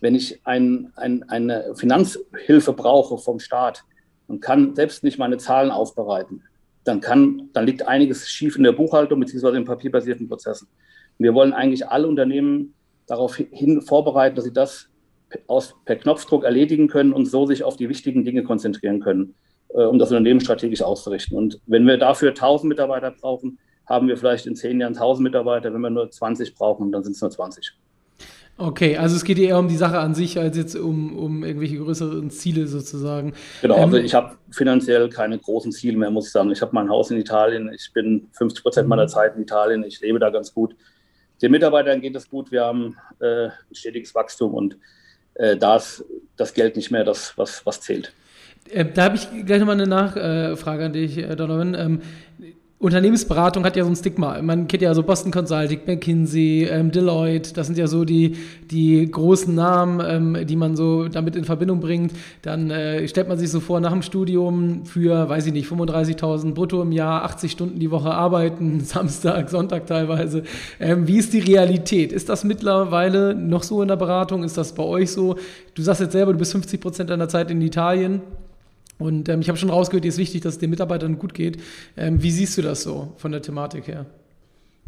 Wenn 0.00 0.14
ich 0.14 0.40
ein, 0.44 0.92
ein, 0.96 1.22
eine 1.28 1.74
Finanzhilfe 1.74 2.72
brauche 2.72 3.18
vom 3.18 3.38
Staat 3.38 3.84
und 4.28 4.40
kann 4.40 4.74
selbst 4.74 5.04
nicht 5.04 5.18
meine 5.18 5.38
Zahlen 5.38 5.70
aufbereiten, 5.70 6.42
dann, 6.84 7.00
kann, 7.00 7.50
dann 7.52 7.66
liegt 7.66 7.86
einiges 7.86 8.28
schief 8.28 8.56
in 8.56 8.62
der 8.62 8.72
Buchhaltung 8.72 9.20
bzw. 9.20 9.56
in 9.56 9.64
papierbasierten 9.64 10.28
Prozessen. 10.28 10.68
Wir 11.18 11.34
wollen 11.34 11.52
eigentlich 11.52 11.86
alle 11.86 12.08
Unternehmen 12.08 12.74
darauf 13.06 13.36
hin 13.36 13.82
vorbereiten, 13.82 14.36
dass 14.36 14.44
sie 14.44 14.52
das 14.52 14.88
aus, 15.46 15.74
per 15.84 15.96
Knopfdruck 15.96 16.44
erledigen 16.44 16.88
können 16.88 17.12
und 17.12 17.26
so 17.26 17.46
sich 17.46 17.62
auf 17.62 17.76
die 17.76 17.88
wichtigen 17.88 18.24
Dinge 18.24 18.42
konzentrieren 18.42 19.00
können. 19.00 19.34
Äh, 19.74 19.82
um 19.82 19.98
das 19.98 20.10
Unternehmen 20.10 20.40
strategisch 20.40 20.82
auszurichten. 20.82 21.36
Und 21.36 21.60
wenn 21.66 21.86
wir 21.86 21.96
dafür 21.96 22.30
1000 22.30 22.68
Mitarbeiter 22.68 23.10
brauchen, 23.10 23.58
haben 23.86 24.08
wir 24.08 24.16
vielleicht 24.16 24.46
in 24.46 24.56
zehn 24.56 24.80
Jahren 24.80 24.94
1000 24.94 25.24
Mitarbeiter. 25.24 25.72
Wenn 25.72 25.80
wir 25.80 25.90
nur 25.90 26.10
20 26.10 26.54
brauchen, 26.54 26.92
dann 26.92 27.04
sind 27.04 27.12
es 27.12 27.20
nur 27.20 27.30
20. 27.30 27.72
Okay, 28.58 28.96
also 28.98 29.16
es 29.16 29.24
geht 29.24 29.38
eher 29.38 29.58
um 29.58 29.68
die 29.68 29.76
Sache 29.76 29.98
an 29.98 30.14
sich, 30.14 30.38
als 30.38 30.56
jetzt 30.56 30.76
um, 30.76 31.16
um 31.16 31.44
irgendwelche 31.44 31.78
größeren 31.78 32.30
Ziele 32.30 32.66
sozusagen. 32.66 33.32
Genau, 33.62 33.76
also 33.76 33.96
ähm, 33.96 34.04
ich 34.04 34.12
habe 34.12 34.36
finanziell 34.50 35.08
keine 35.08 35.38
großen 35.38 35.72
Ziele 35.72 35.96
mehr, 35.96 36.10
muss 36.10 36.26
ich 36.26 36.32
sagen. 36.32 36.50
Ich 36.50 36.60
habe 36.60 36.74
mein 36.74 36.90
Haus 36.90 37.10
in 37.10 37.16
Italien, 37.16 37.72
ich 37.72 37.90
bin 37.94 38.28
50 38.32 38.62
Prozent 38.62 38.88
meiner 38.88 39.04
mhm. 39.04 39.08
Zeit 39.08 39.34
in 39.34 39.42
Italien, 39.42 39.82
ich 39.84 40.00
lebe 40.00 40.18
da 40.18 40.28
ganz 40.28 40.52
gut. 40.52 40.76
Den 41.40 41.52
Mitarbeitern 41.52 42.02
geht 42.02 42.14
es 42.14 42.28
gut, 42.28 42.52
wir 42.52 42.64
haben 42.64 42.96
äh, 43.20 43.46
ein 43.46 43.74
stetiges 43.74 44.14
Wachstum 44.14 44.52
und 44.52 44.76
äh, 45.34 45.56
da 45.56 45.76
ist 45.76 46.04
das 46.36 46.52
Geld 46.52 46.76
nicht 46.76 46.90
mehr 46.90 47.04
das, 47.04 47.32
was, 47.38 47.64
was 47.64 47.80
zählt. 47.80 48.12
Äh, 48.68 48.84
da 48.84 49.04
habe 49.04 49.16
ich 49.16 49.28
gleich 49.46 49.60
nochmal 49.60 49.80
eine 49.80 49.86
Nachfrage 49.86 50.84
an 50.84 50.92
dich, 50.92 51.18
äh, 51.18 51.34
Donovan. 51.36 51.74
Ähm, 51.74 52.00
Unternehmensberatung 52.80 53.62
hat 53.66 53.76
ja 53.76 53.84
so 53.84 53.90
ein 53.90 53.96
Stigma. 53.96 54.40
Man 54.40 54.66
kennt 54.66 54.82
ja 54.82 54.94
so 54.94 55.02
Boston 55.02 55.30
Consulting, 55.30 55.80
McKinsey, 55.86 56.64
ähm, 56.64 56.90
Deloitte, 56.90 57.52
das 57.52 57.66
sind 57.66 57.76
ja 57.76 57.86
so 57.86 58.06
die, 58.06 58.38
die 58.70 59.06
großen 59.10 59.54
Namen, 59.54 60.00
ähm, 60.02 60.46
die 60.46 60.56
man 60.56 60.76
so 60.76 61.06
damit 61.06 61.36
in 61.36 61.44
Verbindung 61.44 61.80
bringt. 61.80 62.12
Dann 62.40 62.70
äh, 62.70 63.06
stellt 63.06 63.28
man 63.28 63.38
sich 63.38 63.50
so 63.50 63.60
vor, 63.60 63.80
nach 63.80 63.92
dem 63.92 64.00
Studium 64.00 64.86
für, 64.86 65.28
weiß 65.28 65.44
ich 65.48 65.52
nicht, 65.52 65.68
35.000 65.68 66.54
brutto 66.54 66.80
im 66.80 66.92
Jahr, 66.92 67.22
80 67.24 67.52
Stunden 67.52 67.78
die 67.78 67.90
Woche 67.90 68.12
arbeiten, 68.12 68.80
Samstag, 68.84 69.50
Sonntag 69.50 69.86
teilweise. 69.86 70.44
Ähm, 70.80 71.06
wie 71.06 71.18
ist 71.18 71.34
die 71.34 71.40
Realität? 71.40 72.12
Ist 72.12 72.30
das 72.30 72.44
mittlerweile 72.44 73.34
noch 73.34 73.62
so 73.62 73.82
in 73.82 73.88
der 73.88 73.96
Beratung? 73.96 74.42
Ist 74.42 74.56
das 74.56 74.72
bei 74.74 74.84
euch 74.84 75.10
so? 75.10 75.36
Du 75.74 75.82
sagst 75.82 76.00
jetzt 76.00 76.12
selber, 76.12 76.32
du 76.32 76.38
bist 76.38 76.52
50 76.52 76.80
Prozent 76.80 77.10
deiner 77.10 77.28
Zeit 77.28 77.50
in 77.50 77.60
Italien. 77.60 78.22
Und 79.00 79.28
ähm, 79.30 79.40
ich 79.40 79.48
habe 79.48 79.58
schon 79.58 79.70
rausgehört, 79.70 80.04
dir 80.04 80.08
ist 80.08 80.18
wichtig, 80.18 80.42
dass 80.42 80.54
es 80.54 80.58
den 80.58 80.70
Mitarbeitern 80.70 81.18
gut 81.18 81.34
geht. 81.34 81.58
Ähm, 81.96 82.22
wie 82.22 82.30
siehst 82.30 82.56
du 82.58 82.62
das 82.62 82.82
so 82.82 83.14
von 83.16 83.32
der 83.32 83.42
Thematik 83.42 83.88
her? 83.88 84.06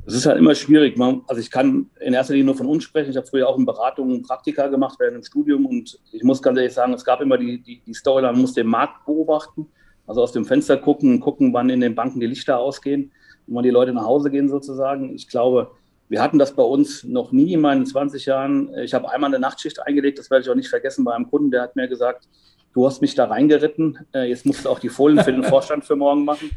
Es 0.05 0.15
ist 0.15 0.27
halt 0.27 0.39
immer 0.39 0.55
schwierig. 0.55 1.01
Also 1.01 1.41
ich 1.41 1.51
kann 1.51 1.89
in 2.01 2.13
erster 2.13 2.35
Linie 2.35 2.47
nur 2.47 2.57
von 2.57 2.67
uns 2.67 2.85
sprechen. 2.85 3.11
Ich 3.11 3.17
habe 3.17 3.27
früher 3.27 3.49
auch 3.49 3.57
in 3.57 3.65
Beratungen 3.65 4.23
Praktika 4.23 4.67
gemacht 4.67 4.97
während 4.99 5.17
dem 5.17 5.23
Studium 5.23 5.65
und 5.65 5.99
ich 6.11 6.23
muss 6.25 6.43
ganz 6.43 6.59
ehrlich 6.59 6.75
sagen, 6.75 6.93
es 6.93 7.05
gab 7.05 7.21
immer 7.21 7.39
die, 7.39 7.63
die, 7.63 7.81
die 7.87 7.95
Storyline, 7.95 8.33
man 8.33 8.43
muss 8.43 8.53
den 8.53 8.67
Markt 8.67 9.07
beobachten, 9.07 9.67
also 10.07 10.23
aus 10.23 10.33
dem 10.33 10.45
Fenster 10.45 10.77
gucken, 10.77 11.21
gucken, 11.21 11.55
wann 11.55 11.71
in 11.71 11.81
den 11.81 11.95
Banken 11.95 12.21
die 12.21 12.27
Lichter 12.27 12.59
ausgehen 12.59 13.13
und 13.47 13.55
wann 13.55 13.63
die 13.63 13.71
Leute 13.71 13.93
nach 13.93 14.05
Hause 14.05 14.31
gehen 14.31 14.49
sozusagen. 14.49 15.15
Ich 15.15 15.29
glaube, 15.29 15.71
wir 16.09 16.21
hatten 16.21 16.39
das 16.39 16.53
bei 16.53 16.65
uns 16.65 17.05
noch 17.05 17.31
nie 17.31 17.53
in 17.53 17.61
meinen 17.61 17.87
20 17.87 18.27
Jahren. 18.27 18.75
Ich 18.79 18.93
habe 18.93 19.09
einmal 19.09 19.31
eine 19.31 19.39
Nachtschicht 19.39 19.81
eingelegt, 19.81 20.19
das 20.19 20.31
werde 20.31 20.43
ich 20.43 20.51
auch 20.51 20.57
nicht 20.57 20.69
vergessen 20.69 21.05
bei 21.05 21.15
einem 21.15 21.31
Kunden, 21.31 21.51
der 21.51 21.63
hat 21.63 21.77
mir 21.77 21.87
gesagt, 21.89 22.29
du 22.75 22.87
hast 22.87 23.01
mich 23.01 23.15
da 23.15 23.27
reingeritten, 23.27 23.99
äh, 24.15 24.29
jetzt 24.29 24.47
musst 24.47 24.65
du 24.65 24.71
auch 24.71 24.79
die 24.79 24.89
Folien 24.89 25.23
für 25.23 25.33
den 25.33 25.45
Vorstand 25.53 25.85
für 25.85 25.97
morgen 25.97 26.25
machen. 26.25 26.51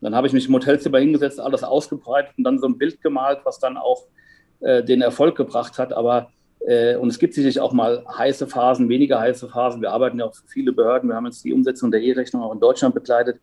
Dann 0.00 0.14
habe 0.14 0.26
ich 0.26 0.32
mich 0.32 0.46
im 0.46 0.54
Hotelzimmer 0.54 0.98
hingesetzt, 0.98 1.40
alles 1.40 1.64
ausgebreitet 1.64 2.32
und 2.38 2.44
dann 2.44 2.58
so 2.58 2.66
ein 2.66 2.78
Bild 2.78 3.00
gemalt, 3.02 3.40
was 3.44 3.58
dann 3.58 3.76
auch 3.76 4.04
äh, 4.60 4.82
den 4.82 5.02
Erfolg 5.02 5.36
gebracht 5.36 5.78
hat. 5.78 5.92
Aber 5.92 6.30
äh, 6.60 6.96
und 6.96 7.08
es 7.08 7.18
gibt 7.18 7.34
sicherlich 7.34 7.60
auch 7.60 7.72
mal 7.72 8.04
heiße 8.16 8.46
Phasen, 8.46 8.88
weniger 8.88 9.20
heiße 9.20 9.48
Phasen. 9.48 9.80
Wir 9.80 9.90
arbeiten 9.90 10.18
ja 10.18 10.26
auch 10.26 10.34
für 10.34 10.46
viele 10.46 10.72
Behörden. 10.72 11.08
Wir 11.08 11.16
haben 11.16 11.26
jetzt 11.26 11.44
die 11.44 11.52
Umsetzung 11.52 11.90
der 11.90 12.00
E-Rechnung 12.00 12.42
auch 12.42 12.52
in 12.52 12.60
Deutschland 12.60 12.94
begleitet. 12.94 13.40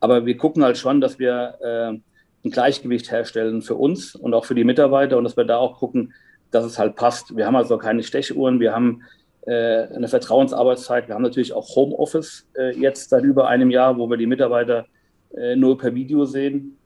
Aber 0.00 0.26
wir 0.26 0.36
gucken 0.36 0.62
halt 0.62 0.78
schon, 0.78 1.00
dass 1.00 1.18
wir 1.18 1.58
äh, 1.60 1.98
ein 2.44 2.50
Gleichgewicht 2.50 3.10
herstellen 3.10 3.62
für 3.62 3.74
uns 3.74 4.14
und 4.14 4.32
auch 4.34 4.44
für 4.44 4.54
die 4.54 4.64
Mitarbeiter 4.64 5.18
und 5.18 5.24
dass 5.24 5.36
wir 5.36 5.44
da 5.44 5.56
auch 5.56 5.78
gucken, 5.78 6.14
dass 6.50 6.64
es 6.64 6.78
halt 6.78 6.96
passt. 6.96 7.36
Wir 7.36 7.46
haben 7.46 7.56
also 7.56 7.78
keine 7.78 8.02
Stechuhren, 8.02 8.60
wir 8.60 8.72
haben 8.72 9.02
eine 9.50 10.08
Vertrauensarbeitszeit. 10.08 11.08
Wir 11.08 11.14
haben 11.14 11.22
natürlich 11.22 11.52
auch 11.52 11.74
Homeoffice 11.74 12.46
äh, 12.54 12.78
jetzt 12.78 13.10
seit 13.10 13.24
über 13.24 13.48
einem 13.48 13.70
Jahr, 13.70 13.96
wo 13.98 14.08
wir 14.10 14.16
die 14.16 14.26
Mitarbeiter 14.26 14.86
äh, 15.34 15.56
nur 15.56 15.78
per 15.78 15.94
Video 15.94 16.24
sehen. 16.24 16.76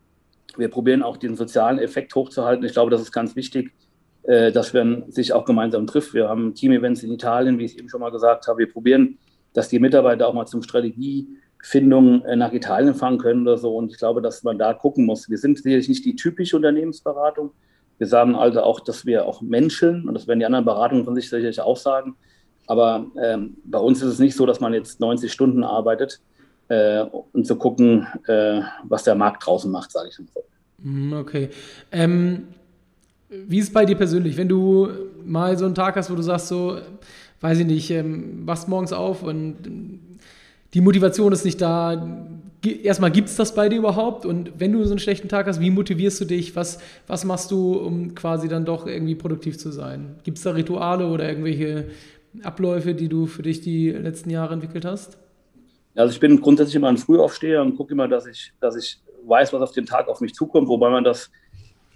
Wir 0.56 0.68
probieren 0.68 1.02
auch 1.02 1.16
den 1.16 1.34
sozialen 1.34 1.78
Effekt 1.78 2.14
hochzuhalten. 2.14 2.64
Ich 2.64 2.72
glaube, 2.72 2.90
das 2.90 3.00
ist 3.00 3.12
ganz 3.12 3.34
wichtig, 3.36 3.72
dass 4.24 4.72
man 4.72 5.10
sich 5.10 5.32
auch 5.32 5.44
gemeinsam 5.44 5.86
trifft. 5.86 6.14
Wir 6.14 6.28
haben 6.28 6.54
Team-Events 6.54 7.02
in 7.02 7.10
Italien, 7.10 7.58
wie 7.58 7.64
ich 7.64 7.78
eben 7.78 7.88
schon 7.88 8.00
mal 8.00 8.10
gesagt 8.10 8.46
habe. 8.46 8.58
Wir 8.58 8.70
probieren, 8.70 9.18
dass 9.54 9.68
die 9.68 9.80
Mitarbeiter 9.80 10.28
auch 10.28 10.34
mal 10.34 10.46
zum 10.46 10.62
Strategiefindung 10.62 12.22
nach 12.36 12.52
Italien 12.52 12.94
fahren 12.94 13.18
können 13.18 13.42
oder 13.42 13.56
so. 13.56 13.74
Und 13.74 13.90
ich 13.90 13.98
glaube, 13.98 14.20
dass 14.22 14.44
man 14.44 14.58
da 14.58 14.74
gucken 14.74 15.06
muss. 15.06 15.28
Wir 15.30 15.38
sind 15.38 15.58
sicherlich 15.58 15.88
nicht 15.88 16.04
die 16.04 16.14
typische 16.14 16.54
Unternehmensberatung. 16.54 17.50
Wir 17.98 18.06
sagen 18.06 18.34
also 18.34 18.60
auch, 18.60 18.80
dass 18.80 19.06
wir 19.06 19.26
auch 19.26 19.40
Menschen, 19.40 20.06
und 20.06 20.14
das 20.14 20.28
werden 20.28 20.40
die 20.40 20.46
anderen 20.46 20.66
Beratungen 20.66 21.04
von 21.04 21.14
sich 21.14 21.30
sicherlich 21.30 21.60
auch 21.60 21.76
sagen, 21.76 22.14
aber 22.66 23.06
ähm, 23.22 23.56
bei 23.64 23.78
uns 23.78 24.02
ist 24.02 24.08
es 24.08 24.18
nicht 24.18 24.36
so, 24.36 24.46
dass 24.46 24.60
man 24.60 24.74
jetzt 24.74 25.00
90 25.00 25.32
Stunden 25.32 25.64
arbeitet 25.64 26.20
äh, 26.68 27.04
und 27.32 27.46
zu 27.46 27.56
gucken, 27.56 28.06
äh, 28.26 28.60
was 28.84 29.04
der 29.04 29.14
Markt 29.14 29.46
draußen 29.46 29.70
macht, 29.70 29.92
sage 29.92 30.08
ich 30.10 30.18
mal 30.18 30.26
so. 30.34 30.42
Mhm, 30.78 31.12
okay. 31.14 31.48
Ähm, 31.90 32.48
wie 33.28 33.58
ist 33.58 33.68
es 33.68 33.72
bei 33.72 33.84
dir 33.84 33.96
persönlich, 33.96 34.36
wenn 34.36 34.48
du 34.48 34.88
mal 35.24 35.56
so 35.56 35.64
einen 35.64 35.74
Tag 35.74 35.96
hast, 35.96 36.10
wo 36.10 36.14
du 36.14 36.22
sagst, 36.22 36.48
so, 36.48 36.78
weiß 37.40 37.58
ich 37.58 37.66
nicht, 37.66 37.90
ähm, 37.90 38.46
wachst 38.46 38.68
morgens 38.68 38.92
auf 38.92 39.22
und 39.22 39.56
die 40.74 40.80
Motivation 40.80 41.32
ist 41.32 41.44
nicht 41.44 41.60
da. 41.60 42.20
Erstmal 42.82 43.10
gibt 43.10 43.28
es 43.28 43.36
das 43.36 43.54
bei 43.54 43.68
dir 43.68 43.78
überhaupt? 43.78 44.24
Und 44.24 44.52
wenn 44.58 44.72
du 44.72 44.84
so 44.84 44.90
einen 44.90 44.98
schlechten 44.98 45.28
Tag 45.28 45.46
hast, 45.46 45.60
wie 45.60 45.70
motivierst 45.70 46.20
du 46.20 46.24
dich? 46.24 46.54
Was, 46.56 46.78
was 47.06 47.24
machst 47.24 47.50
du, 47.50 47.74
um 47.74 48.14
quasi 48.14 48.48
dann 48.48 48.64
doch 48.64 48.86
irgendwie 48.86 49.16
produktiv 49.16 49.58
zu 49.58 49.72
sein? 49.72 50.16
Gibt 50.22 50.38
es 50.38 50.44
da 50.44 50.52
Rituale 50.52 51.08
oder 51.08 51.28
irgendwelche 51.28 51.86
Abläufe, 52.42 52.94
die 52.94 53.08
du 53.08 53.26
für 53.26 53.42
dich 53.42 53.60
die 53.60 53.90
letzten 53.90 54.30
Jahre 54.30 54.54
entwickelt 54.54 54.84
hast? 54.84 55.18
Also 55.94 56.12
ich 56.12 56.20
bin 56.20 56.40
grundsätzlich 56.40 56.76
immer 56.76 56.88
ein 56.88 56.96
Frühaufsteher 56.96 57.60
und 57.62 57.76
gucke 57.76 57.92
immer, 57.92 58.08
dass 58.08 58.26
ich, 58.26 58.52
dass 58.60 58.76
ich 58.76 59.00
weiß, 59.24 59.52
was 59.52 59.62
auf 59.62 59.72
den 59.72 59.86
Tag 59.86 60.08
auf 60.08 60.20
mich 60.20 60.34
zukommt, 60.34 60.68
wobei 60.68 60.88
man 60.90 61.04
das 61.04 61.30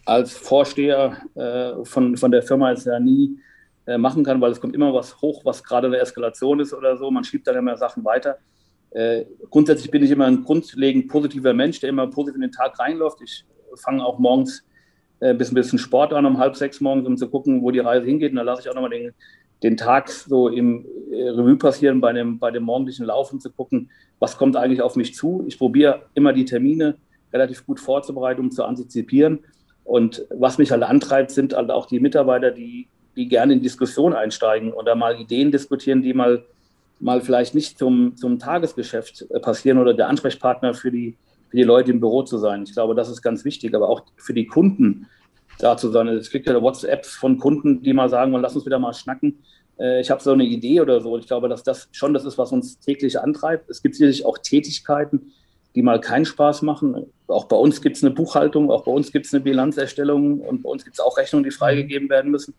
als 0.04 0.32
Vorsteher 0.32 1.16
äh, 1.34 1.84
von, 1.84 2.16
von 2.16 2.30
der 2.30 2.42
Firma 2.42 2.70
jetzt 2.70 2.86
ja 2.86 3.00
nie 3.00 3.38
äh, 3.86 3.98
machen 3.98 4.24
kann, 4.24 4.40
weil 4.40 4.52
es 4.52 4.60
kommt 4.60 4.74
immer 4.74 4.92
was 4.92 5.20
hoch, 5.20 5.44
was 5.44 5.64
gerade 5.64 5.86
eine 5.86 5.98
Eskalation 5.98 6.60
ist 6.60 6.74
oder 6.74 6.96
so. 6.96 7.10
Man 7.10 7.24
schiebt 7.24 7.46
dann 7.46 7.56
immer 7.56 7.76
Sachen 7.76 8.04
weiter. 8.04 8.38
Äh, 8.90 9.24
grundsätzlich 9.50 9.90
bin 9.90 10.02
ich 10.02 10.10
immer 10.10 10.26
ein 10.26 10.44
grundlegend 10.44 11.08
positiver 11.08 11.54
Mensch, 11.54 11.80
der 11.80 11.90
immer 11.90 12.06
positiv 12.06 12.36
in 12.36 12.42
den 12.42 12.52
Tag 12.52 12.78
reinläuft. 12.78 13.20
Ich 13.22 13.44
fange 13.76 14.04
auch 14.04 14.18
morgens 14.18 14.64
äh, 15.20 15.30
ein 15.30 15.38
bisschen 15.38 15.78
Sport 15.78 16.12
an, 16.12 16.26
um 16.26 16.38
halb 16.38 16.56
sechs 16.56 16.80
morgens, 16.80 17.06
um 17.06 17.16
zu 17.16 17.28
gucken, 17.28 17.62
wo 17.62 17.70
die 17.70 17.80
Reise 17.80 18.06
hingeht. 18.06 18.30
Und 18.30 18.36
dann 18.36 18.46
lasse 18.46 18.62
ich 18.62 18.68
auch 18.68 18.74
nochmal 18.74 18.90
den 18.90 19.12
den 19.62 19.76
Tag 19.76 20.10
so 20.10 20.48
im 20.48 20.84
äh, 21.10 21.28
Revue 21.28 21.56
passieren 21.56 22.00
bei 22.00 22.12
dem, 22.12 22.38
bei 22.38 22.50
dem 22.50 22.64
morgendlichen 22.64 23.06
Laufen 23.06 23.40
zu 23.40 23.50
gucken, 23.50 23.90
was 24.18 24.36
kommt 24.36 24.56
eigentlich 24.56 24.82
auf 24.82 24.96
mich 24.96 25.14
zu. 25.14 25.44
Ich 25.46 25.58
probiere 25.58 26.02
immer 26.14 26.32
die 26.32 26.44
Termine 26.44 26.96
relativ 27.32 27.66
gut 27.66 27.80
vorzubereiten, 27.80 28.40
um 28.40 28.50
zu 28.50 28.64
antizipieren. 28.64 29.40
Und 29.84 30.26
was 30.30 30.58
mich 30.58 30.70
halt 30.70 30.82
antreibt, 30.82 31.30
sind 31.30 31.54
halt 31.54 31.70
auch 31.70 31.86
die 31.86 32.00
Mitarbeiter, 32.00 32.50
die, 32.50 32.88
die 33.14 33.28
gerne 33.28 33.52
in 33.52 33.62
Diskussion 33.62 34.14
einsteigen 34.14 34.72
oder 34.72 34.94
mal 34.94 35.20
Ideen 35.20 35.52
diskutieren, 35.52 36.02
die 36.02 36.12
mal, 36.12 36.44
mal 36.98 37.20
vielleicht 37.20 37.54
nicht 37.54 37.78
zum, 37.78 38.16
zum 38.16 38.38
Tagesgeschäft 38.38 39.26
äh, 39.30 39.40
passieren 39.40 39.78
oder 39.78 39.94
der 39.94 40.08
Ansprechpartner 40.08 40.74
für 40.74 40.90
die, 40.90 41.16
für 41.48 41.56
die 41.56 41.62
Leute 41.62 41.92
im 41.92 42.00
Büro 42.00 42.22
zu 42.22 42.38
sein. 42.38 42.64
Ich 42.64 42.72
glaube, 42.72 42.94
das 42.94 43.08
ist 43.08 43.22
ganz 43.22 43.44
wichtig, 43.44 43.74
aber 43.74 43.88
auch 43.88 44.02
für 44.16 44.34
die 44.34 44.46
Kunden 44.46 45.06
dazu 45.58 45.90
sein. 45.90 46.08
Es 46.08 46.30
gibt 46.30 46.46
ja 46.46 46.60
WhatsApps 46.60 47.14
von 47.14 47.38
Kunden, 47.38 47.82
die 47.82 47.92
mal 47.92 48.08
sagen, 48.08 48.32
lass 48.32 48.56
uns 48.56 48.66
wieder 48.66 48.78
mal 48.78 48.92
schnacken. 48.92 49.42
Äh, 49.78 50.00
ich 50.00 50.10
habe 50.10 50.22
so 50.22 50.32
eine 50.32 50.44
Idee 50.44 50.80
oder 50.80 51.00
so. 51.00 51.16
Ich 51.18 51.26
glaube, 51.26 51.48
dass 51.48 51.62
das 51.62 51.88
schon 51.92 52.14
das 52.14 52.24
ist, 52.24 52.38
was 52.38 52.52
uns 52.52 52.78
täglich 52.78 53.18
antreibt. 53.20 53.70
Es 53.70 53.82
gibt 53.82 53.94
sicherlich 53.94 54.24
auch 54.24 54.38
Tätigkeiten, 54.38 55.32
die 55.74 55.82
mal 55.82 56.00
keinen 56.00 56.24
Spaß 56.24 56.62
machen. 56.62 57.06
Auch 57.26 57.44
bei 57.46 57.56
uns 57.56 57.82
gibt 57.82 57.96
es 57.96 58.04
eine 58.04 58.14
Buchhaltung, 58.14 58.70
auch 58.70 58.84
bei 58.84 58.92
uns 58.92 59.12
gibt 59.12 59.26
es 59.26 59.34
eine 59.34 59.42
Bilanzerstellung 59.42 60.40
und 60.40 60.62
bei 60.62 60.70
uns 60.70 60.84
gibt 60.84 60.96
es 60.98 61.04
auch 61.04 61.18
Rechnungen, 61.18 61.44
die 61.44 61.50
freigegeben 61.50 62.08
werden 62.08 62.30
müssen. 62.30 62.54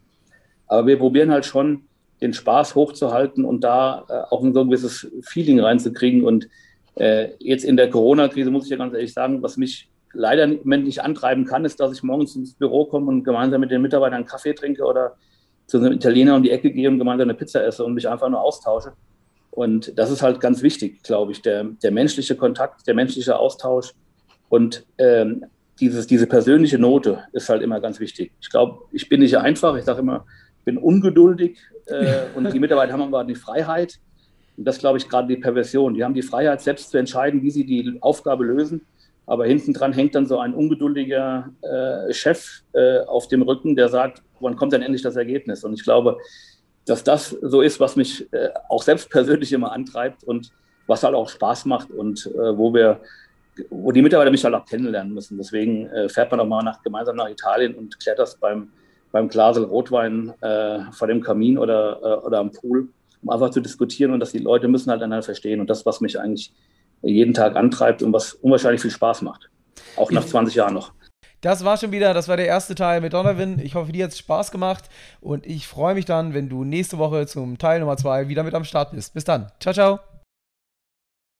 Aber 0.67 0.85
wir 0.87 0.97
probieren 0.97 1.31
halt 1.31 1.45
schon, 1.45 1.83
den 2.21 2.33
Spaß 2.33 2.75
hochzuhalten 2.75 3.45
und 3.45 3.63
da 3.63 4.05
äh, 4.09 4.33
auch 4.33 4.43
ein 4.43 4.53
so 4.53 4.61
ein 4.61 4.67
gewisses 4.67 5.07
Feeling 5.21 5.59
reinzukriegen. 5.59 6.23
Und 6.23 6.47
äh, 6.95 7.29
jetzt 7.39 7.63
in 7.63 7.77
der 7.77 7.89
Corona-Krise 7.89 8.49
muss 8.49 8.65
ich 8.65 8.71
ja 8.71 8.77
ganz 8.77 8.93
ehrlich 8.93 9.13
sagen, 9.13 9.41
was 9.43 9.57
mich 9.57 9.89
leider 10.17 10.43
im 10.43 10.83
nicht 10.83 11.03
antreiben 11.03 11.45
kann, 11.45 11.63
ist, 11.63 11.79
dass 11.79 11.93
ich 11.93 12.03
morgens 12.03 12.35
ins 12.35 12.55
Büro 12.55 12.85
komme 12.85 13.07
und 13.07 13.23
gemeinsam 13.23 13.61
mit 13.61 13.71
den 13.71 13.81
Mitarbeitern 13.81 14.15
einen 14.15 14.25
Kaffee 14.25 14.53
trinke 14.53 14.83
oder 14.83 15.15
zu 15.67 15.77
einem 15.77 15.93
Italiener 15.93 16.35
um 16.35 16.43
die 16.43 16.51
Ecke 16.51 16.71
gehe 16.71 16.89
und 16.89 16.97
gemeinsam 16.97 17.29
eine 17.29 17.37
Pizza 17.37 17.63
esse 17.63 17.83
und 17.83 17.93
mich 17.93 18.09
einfach 18.09 18.29
nur 18.29 18.41
austausche. 18.41 18.93
Und 19.51 19.97
das 19.97 20.11
ist 20.11 20.21
halt 20.21 20.39
ganz 20.39 20.61
wichtig, 20.61 21.03
glaube 21.03 21.31
ich, 21.31 21.41
der, 21.41 21.63
der 21.63 21.91
menschliche 21.91 22.35
Kontakt, 22.35 22.87
der 22.87 22.95
menschliche 22.95 23.37
Austausch 23.37 23.93
und 24.49 24.85
ähm, 24.97 25.45
dieses, 25.79 26.07
diese 26.07 26.25
persönliche 26.25 26.79
Note 26.79 27.23
ist 27.33 27.49
halt 27.49 27.61
immer 27.61 27.79
ganz 27.79 27.99
wichtig. 27.99 28.31
Ich 28.41 28.49
glaube, 28.49 28.85
ich 28.91 29.09
bin 29.09 29.19
nicht 29.19 29.37
einfach, 29.37 29.75
ich 29.75 29.85
sage 29.85 29.99
immer, 29.99 30.25
ich 30.59 30.65
bin 30.65 30.77
ungeduldig 30.77 31.59
äh, 31.85 32.23
und 32.35 32.51
die 32.51 32.59
Mitarbeiter 32.59 32.93
haben 32.93 33.01
aber 33.01 33.23
die 33.23 33.35
Freiheit. 33.35 33.99
Und 34.57 34.65
das 34.65 34.79
glaube 34.79 34.97
ich 34.97 35.07
gerade 35.07 35.27
die 35.27 35.37
Perversion. 35.37 35.93
Die 35.93 36.03
haben 36.03 36.15
die 36.15 36.23
Freiheit, 36.23 36.61
selbst 36.61 36.89
zu 36.89 36.97
entscheiden, 36.97 37.43
wie 37.43 37.51
sie 37.51 37.65
die 37.65 37.97
Aufgabe 38.01 38.43
lösen. 38.43 38.81
Aber 39.27 39.45
hinten 39.45 39.73
dran 39.73 39.91
hängt 39.91 40.15
dann 40.15 40.25
so 40.25 40.39
ein 40.39 40.53
ungeduldiger 40.53 41.49
äh, 41.61 42.13
Chef 42.13 42.61
äh, 42.73 42.99
auf 43.01 43.27
dem 43.27 43.41
Rücken, 43.41 43.75
der 43.75 43.89
sagt, 43.89 44.23
wann 44.39 44.55
kommt 44.55 44.71
denn 44.71 44.81
endlich 44.81 45.01
das 45.01 45.17
Ergebnis? 45.17 45.65
Und 45.65 45.73
ich 45.73 45.83
glaube, 45.83 46.17
dass 46.85 47.03
das 47.03 47.31
so 47.41 47.61
ist, 47.61 47.81
was 47.81 47.97
mich 47.97 48.25
äh, 48.31 48.49
auch 48.69 48.81
selbst 48.81 49.09
persönlich 49.09 49.51
immer 49.51 49.73
antreibt 49.73 50.23
und 50.23 50.51
was 50.87 51.03
halt 51.03 51.13
auch 51.13 51.27
Spaß 51.27 51.65
macht 51.65 51.91
und 51.91 52.25
äh, 52.27 52.57
wo 52.57 52.73
wir, 52.73 53.01
wo 53.69 53.91
die 53.91 54.01
Mitarbeiter 54.01 54.31
mich 54.31 54.45
halt 54.45 54.55
auch 54.55 54.65
kennenlernen 54.65 55.13
müssen. 55.13 55.37
Deswegen 55.37 55.87
äh, 55.87 56.07
fährt 56.07 56.31
man 56.31 56.39
auch 56.39 56.47
mal 56.47 56.63
nach, 56.63 56.81
gemeinsam 56.81 57.17
nach 57.17 57.29
Italien 57.29 57.75
und 57.75 57.99
klärt 57.99 58.19
das 58.19 58.37
beim, 58.37 58.69
beim 59.11 59.27
Glasel 59.27 59.65
Rotwein 59.65 60.33
äh, 60.39 60.79
vor 60.93 61.09
dem 61.09 61.21
Kamin 61.21 61.57
oder, 61.57 62.25
oder 62.25 62.39
am 62.39 62.51
Pool, 62.53 62.87
um 63.21 63.29
einfach 63.29 63.49
zu 63.49 63.59
diskutieren 63.59 64.13
und 64.13 64.21
dass 64.21 64.31
die 64.31 64.39
Leute 64.39 64.69
müssen 64.69 64.89
halt 64.89 65.01
einander 65.01 65.23
verstehen. 65.23 65.59
Und 65.59 65.69
das, 65.69 65.85
was 65.85 65.99
mich 65.99 66.17
eigentlich 66.17 66.53
jeden 67.01 67.33
Tag 67.33 67.55
antreibt 67.55 68.01
und 68.01 68.13
was 68.13 68.33
unwahrscheinlich 68.33 68.81
viel 68.81 68.91
Spaß 68.91 69.21
macht. 69.21 69.49
Auch 69.95 70.11
nach 70.11 70.25
20 70.25 70.55
Jahren 70.55 70.73
noch. 70.73 70.91
Das 71.41 71.63
war 71.63 71.77
schon 71.77 71.91
wieder, 71.91 72.13
das 72.13 72.27
war 72.27 72.37
der 72.37 72.47
erste 72.47 72.73
Teil 72.73 72.99
mit 72.99 73.13
Donovan. 73.13 73.59
Ich 73.59 73.75
hoffe, 73.75 73.91
dir 73.91 74.05
hat 74.05 74.11
es 74.11 74.17
Spaß 74.17 74.51
gemacht 74.51 74.85
und 75.21 75.45
ich 75.45 75.67
freue 75.67 75.93
mich 75.93 76.05
dann, 76.05 76.33
wenn 76.33 76.49
du 76.49 76.63
nächste 76.63 76.97
Woche 76.97 77.27
zum 77.27 77.57
Teil 77.57 77.79
Nummer 77.79 77.97
2 77.97 78.27
wieder 78.27 78.43
mit 78.43 78.55
am 78.55 78.63
Start 78.63 78.91
bist. 78.91 79.13
Bis 79.13 79.23
dann. 79.23 79.51
Ciao, 79.59 79.73
ciao. 79.73 80.16